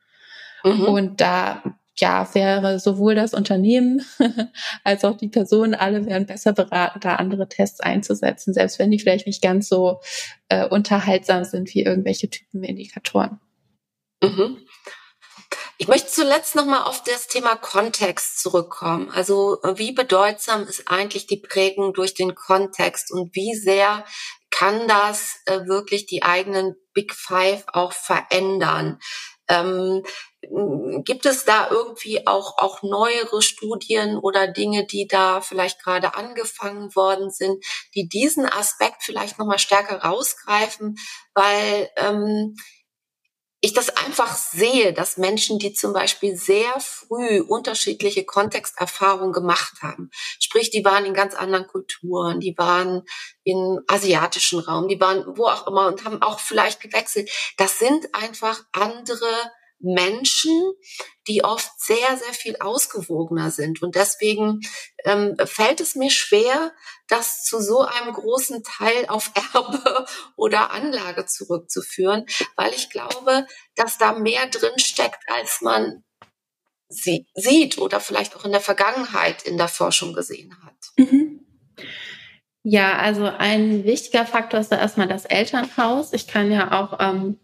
[0.65, 0.85] Mhm.
[0.85, 1.63] Und da
[2.01, 4.05] ja, wäre sowohl das Unternehmen
[4.85, 8.99] als auch die Personen, alle wären besser beraten, da andere Tests einzusetzen, selbst wenn die
[8.99, 10.01] vielleicht nicht ganz so
[10.49, 13.41] äh, unterhaltsam sind wie irgendwelche Typenindikatoren.
[14.23, 14.59] Mhm.
[15.79, 19.11] Ich möchte zuletzt nochmal auf das Thema Kontext zurückkommen.
[19.11, 24.05] Also wie bedeutsam ist eigentlich die Prägung durch den Kontext und wie sehr
[24.51, 28.99] kann das äh, wirklich die eigenen Big Five auch verändern?
[29.51, 30.03] Ähm,
[31.05, 36.95] gibt es da irgendwie auch, auch neuere Studien oder Dinge, die da vielleicht gerade angefangen
[36.95, 37.63] worden sind,
[37.95, 40.97] die diesen Aspekt vielleicht nochmal stärker rausgreifen,
[41.35, 42.57] weil ähm,
[43.61, 50.11] ich das einfach sehe, dass Menschen, die zum Beispiel sehr früh unterschiedliche Kontexterfahrungen gemacht haben,
[50.41, 53.03] sprich, die waren in ganz anderen Kulturen, die waren
[53.45, 57.31] im asiatischen Raum, die waren wo auch immer und haben auch vielleicht gewechselt.
[57.59, 59.29] Das sind einfach andere
[59.81, 60.73] Menschen,
[61.27, 63.83] die oft sehr, sehr viel ausgewogener sind.
[63.83, 64.61] Und deswegen
[65.05, 66.73] ähm, fällt es mir schwer,
[67.09, 70.07] das zu so einem großen Teil auf Erbe
[70.37, 72.27] oder Anlage zurückzuführen,
[72.57, 76.05] weil ich glaube, dass da mehr drin steckt, als man
[76.89, 80.77] sie sieht oder vielleicht auch in der Vergangenheit in der Forschung gesehen hat.
[80.97, 81.47] Mhm.
[82.63, 86.13] Ja, also ein wichtiger Faktor ist da erstmal das Elternhaus.
[86.13, 87.41] Ich kann ja auch ähm,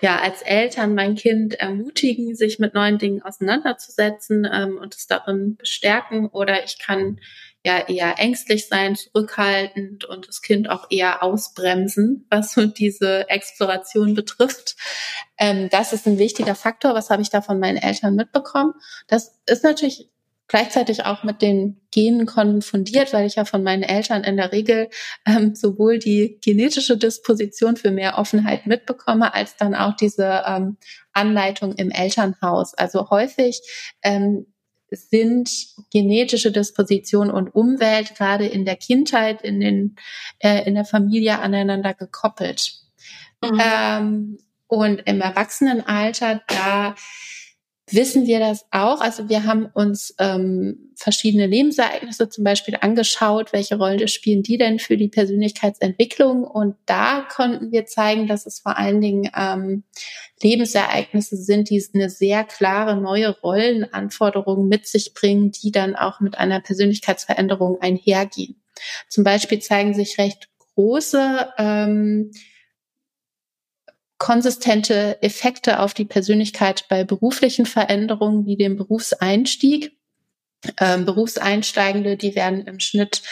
[0.00, 5.56] ja als Eltern mein Kind ermutigen, sich mit neuen Dingen auseinanderzusetzen ähm, und es darin
[5.56, 6.28] bestärken.
[6.28, 7.20] Oder ich kann
[7.64, 14.14] ja eher ängstlich sein, zurückhaltend und das Kind auch eher ausbremsen, was so diese Exploration
[14.14, 14.76] betrifft.
[15.38, 16.94] Ähm, das ist ein wichtiger Faktor.
[16.94, 18.74] Was habe ich da von meinen Eltern mitbekommen?
[19.06, 20.08] Das ist natürlich
[20.48, 24.88] gleichzeitig auch mit den Genen konfundiert, weil ich ja von meinen Eltern in der Regel
[25.26, 30.78] ähm, sowohl die genetische Disposition für mehr Offenheit mitbekomme, als dann auch diese ähm,
[31.12, 32.74] Anleitung im Elternhaus.
[32.74, 33.60] Also häufig
[34.02, 34.46] ähm,
[34.90, 35.50] sind
[35.92, 39.96] genetische Disposition und Umwelt gerade in der Kindheit, in, den,
[40.38, 42.72] äh, in der Familie aneinander gekoppelt.
[43.42, 43.60] Mhm.
[43.62, 46.94] Ähm, und im Erwachsenenalter, da
[47.92, 49.00] wissen wir das auch.
[49.00, 54.78] Also wir haben uns ähm, verschiedene Lebensereignisse zum Beispiel angeschaut, welche Rolle spielen die denn
[54.78, 56.44] für die Persönlichkeitsentwicklung.
[56.44, 59.84] Und da konnten wir zeigen, dass es vor allen Dingen ähm,
[60.42, 66.38] Lebensereignisse sind, die eine sehr klare neue Rollenanforderungen mit sich bringen, die dann auch mit
[66.38, 68.62] einer Persönlichkeitsveränderung einhergehen.
[69.08, 72.30] Zum Beispiel zeigen sich recht große ähm,
[74.18, 79.97] konsistente Effekte auf die Persönlichkeit bei beruflichen Veränderungen wie dem Berufseinstieg.
[80.80, 83.22] Ähm, Berufseinsteigende, die werden im Schnitt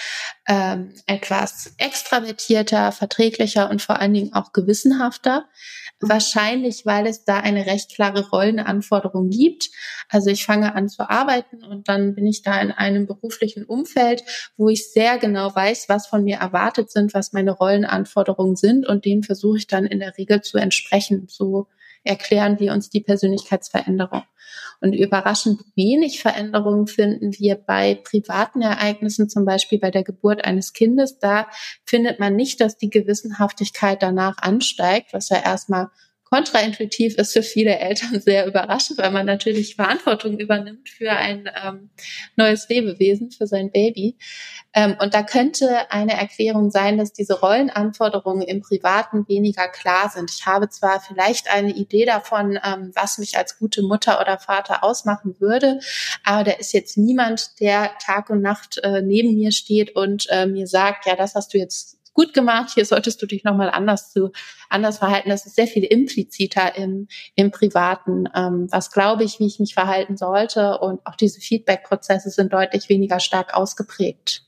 [0.46, 5.46] ähm, etwas extravertierter, verträglicher und vor allen Dingen auch gewissenhafter.
[5.98, 9.70] Wahrscheinlich, weil es da eine recht klare Rollenanforderung gibt.
[10.08, 14.22] Also ich fange an zu arbeiten und dann bin ich da in einem beruflichen Umfeld,
[14.56, 19.04] wo ich sehr genau weiß, was von mir erwartet sind, was meine Rollenanforderungen sind und
[19.04, 21.26] denen versuche ich dann in der Regel zu entsprechen.
[21.28, 21.66] So
[22.04, 24.22] erklären wir uns die Persönlichkeitsveränderung.
[24.80, 30.72] Und überraschend wenig Veränderungen finden wir bei privaten Ereignissen, zum Beispiel bei der Geburt eines
[30.72, 31.18] Kindes.
[31.18, 31.48] Da
[31.84, 35.88] findet man nicht, dass die Gewissenhaftigkeit danach ansteigt, was ja erstmal
[36.30, 41.90] kontraintuitiv ist für viele Eltern sehr überraschend, weil man natürlich Verantwortung übernimmt für ein ähm,
[42.36, 44.16] neues Lebewesen, für sein Baby.
[44.74, 50.30] Ähm, und da könnte eine Erklärung sein, dass diese Rollenanforderungen im Privaten weniger klar sind.
[50.30, 54.82] Ich habe zwar vielleicht eine Idee davon, ähm, was mich als gute Mutter oder Vater
[54.84, 55.80] ausmachen würde,
[56.24, 60.46] aber da ist jetzt niemand, der Tag und Nacht äh, neben mir steht und äh,
[60.46, 64.10] mir sagt, ja, das hast du jetzt gut gemacht, hier solltest du dich nochmal anders
[64.10, 64.32] zu
[64.70, 65.28] anders verhalten.
[65.28, 68.24] Das ist sehr viel impliziter im, im Privaten.
[68.34, 70.78] Ähm, was glaube ich, wie ich mich verhalten sollte?
[70.78, 74.42] Und auch diese Feedback-Prozesse sind deutlich weniger stark ausgeprägt.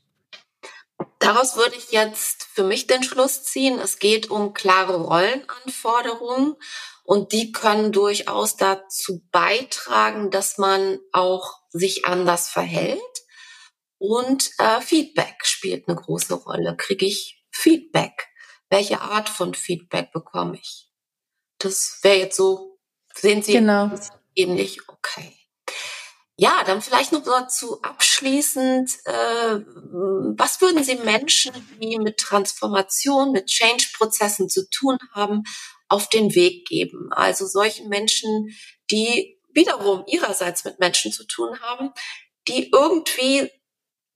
[1.20, 6.56] Daraus würde ich jetzt für mich den Schluss ziehen, es geht um klare Rollenanforderungen
[7.04, 13.00] und die können durchaus dazu beitragen, dass man auch sich anders verhält.
[13.98, 16.76] Und äh, Feedback spielt eine große Rolle.
[16.76, 18.28] Kriege ich Feedback.
[18.70, 20.88] Welche Art von Feedback bekomme ich?
[21.58, 22.78] Das wäre jetzt so,
[23.14, 23.90] sehen Sie genau.
[24.36, 24.78] ähnlich?
[24.88, 25.34] Okay.
[26.36, 29.60] Ja, dann vielleicht noch dazu abschließend, äh,
[30.36, 31.52] was würden Sie Menschen,
[31.82, 35.42] die mit Transformation, mit Change-Prozessen zu tun haben,
[35.88, 37.08] auf den Weg geben?
[37.10, 38.54] Also solchen Menschen,
[38.88, 41.90] die wiederum ihrerseits mit Menschen zu tun haben,
[42.46, 43.50] die irgendwie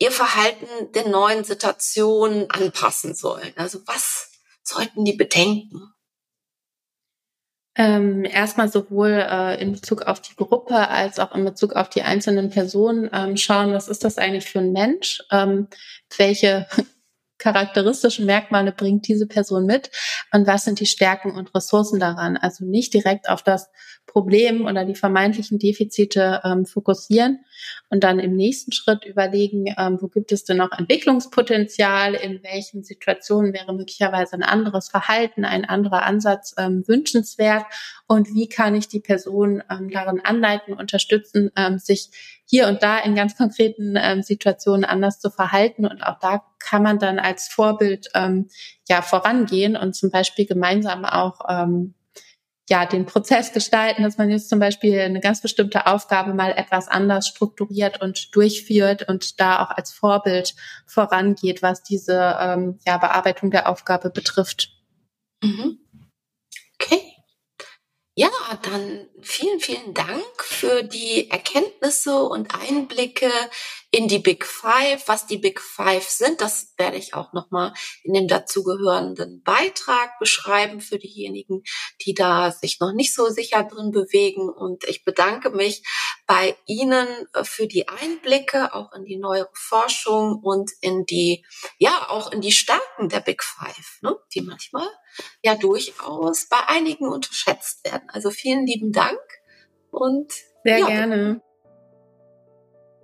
[0.03, 3.53] ihr Verhalten der neuen Situation anpassen sollen?
[3.57, 4.33] Also was
[4.65, 5.95] sollten die bedenken?
[7.75, 12.03] Ähm, erstmal sowohl äh, in Bezug auf die Gruppe als auch in Bezug auf die
[12.03, 15.23] einzelnen Personen ähm, schauen, was ist das eigentlich für ein Mensch?
[15.31, 15.69] Ähm,
[16.19, 16.67] welche
[17.39, 19.91] charakteristischen Merkmale bringt diese Person mit
[20.33, 22.37] und was sind die Stärken und Ressourcen daran?
[22.37, 23.71] Also nicht direkt auf das
[24.07, 27.45] Problem oder die vermeintlichen Defizite ähm, fokussieren
[27.89, 32.85] und dann im nächsten Schritt überlegen, ähm, wo gibt es denn noch Entwicklungspotenzial, in welchen
[32.85, 37.65] Situationen wäre möglicherweise ein anderes Verhalten, ein anderer Ansatz ähm, wünschenswert
[38.07, 42.11] und wie kann ich die Person ähm, darin anleiten, unterstützen, ähm, sich
[42.45, 45.87] hier und da in ganz konkreten ähm, Situationen anders zu verhalten.
[45.87, 48.49] Und auch da kann man dann als Vorbild ähm,
[48.89, 51.41] ja vorangehen und zum Beispiel gemeinsam auch
[52.73, 56.89] ja, den Prozess gestalten, dass man jetzt zum Beispiel eine ganz bestimmte Aufgabe mal etwas
[56.89, 60.55] anders strukturiert und durchführt und da auch als Vorbild
[60.87, 64.71] vorangeht, was diese ähm, ja, Bearbeitung der Aufgabe betrifft.
[65.43, 65.81] Mhm.
[66.81, 67.03] Okay.
[68.17, 68.31] Ja,
[68.63, 73.31] dann vielen, vielen Dank für die Erkenntnisse und Einblicke
[73.93, 75.07] in die Big Five.
[75.07, 77.73] Was die Big Five sind, das werde ich auch nochmal
[78.03, 81.63] in dem dazugehörenden Beitrag beschreiben für diejenigen,
[82.05, 84.49] die da sich noch nicht so sicher drin bewegen.
[84.49, 85.85] Und ich bedanke mich
[86.27, 91.45] bei Ihnen äh, für die Einblicke auch in die neuere Forschung und in die,
[91.79, 94.89] ja, auch in die Stärken der Big Five, ne, die manchmal
[95.43, 98.09] ja durchaus bei einigen unterschätzt werden.
[98.09, 99.21] Also vielen lieben Dank
[99.91, 100.33] und
[100.65, 101.43] sehr ja, gerne.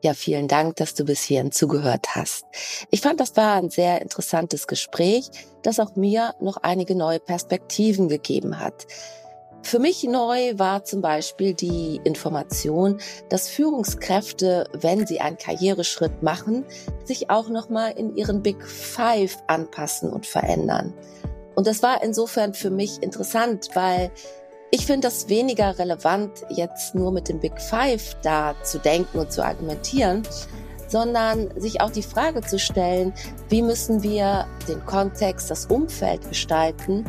[0.01, 2.45] Ja, vielen Dank, dass du bis hierhin zugehört hast.
[2.91, 5.29] Ich fand, das war ein sehr interessantes Gespräch,
[5.63, 8.87] das auch mir noch einige neue Perspektiven gegeben hat.
[9.63, 16.65] Für mich neu war zum Beispiel die Information, dass Führungskräfte, wenn sie einen Karriereschritt machen,
[17.05, 20.95] sich auch nochmal in ihren Big Five anpassen und verändern.
[21.57, 24.13] Und das war insofern für mich interessant, weil
[24.71, 29.33] ich finde das weniger relevant, jetzt nur mit dem Big Five da zu denken und
[29.33, 30.23] zu argumentieren,
[30.89, 33.13] sondern sich auch die Frage zu stellen,
[33.49, 37.05] wie müssen wir den Kontext, das Umfeld gestalten,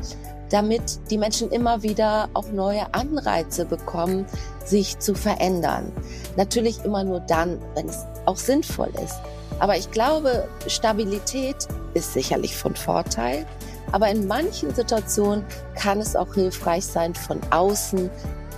[0.50, 4.26] damit die Menschen immer wieder auch neue Anreize bekommen,
[4.66, 5.92] sich zu verändern.
[6.38, 9.20] Natürlich immer nur dann, wenn es auch sinnvoll ist.
[9.60, 13.46] Aber ich glaube, Stabilität ist sicherlich von Vorteil.
[13.92, 18.10] Aber in manchen Situationen kann es auch hilfreich sein, von außen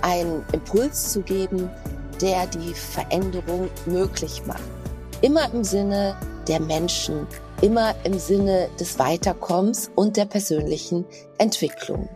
[0.02, 1.70] einen Impuls zu geben,
[2.20, 4.62] der die Veränderung möglich macht.
[5.20, 6.16] Immer im Sinne
[6.48, 7.26] der Menschen,
[7.60, 11.04] immer im Sinne des Weiterkommens und der persönlichen
[11.38, 12.08] Entwicklung.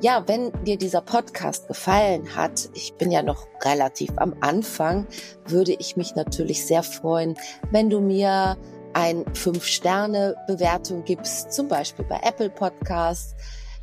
[0.00, 5.08] Ja, wenn dir dieser Podcast gefallen hat, ich bin ja noch relativ am Anfang,
[5.44, 7.36] würde ich mich natürlich sehr freuen,
[7.72, 8.56] wenn du mir
[8.98, 13.36] ein Fünf-Sterne-Bewertung gibst, zum Beispiel bei Apple Podcasts.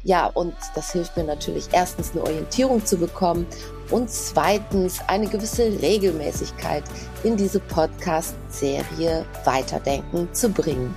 [0.03, 3.47] Ja, und das hilft mir natürlich erstens eine Orientierung zu bekommen
[3.91, 6.83] und zweitens eine gewisse Regelmäßigkeit
[7.23, 10.93] in diese Podcast-Serie Weiterdenken zu bringen.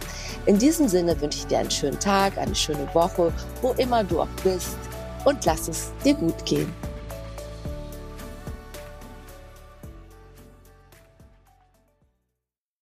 [0.47, 4.21] In diesem Sinne wünsche ich dir einen schönen Tag, eine schöne Woche, wo immer du
[4.23, 4.77] auch bist.
[5.25, 6.73] und lass es dir gut gehen.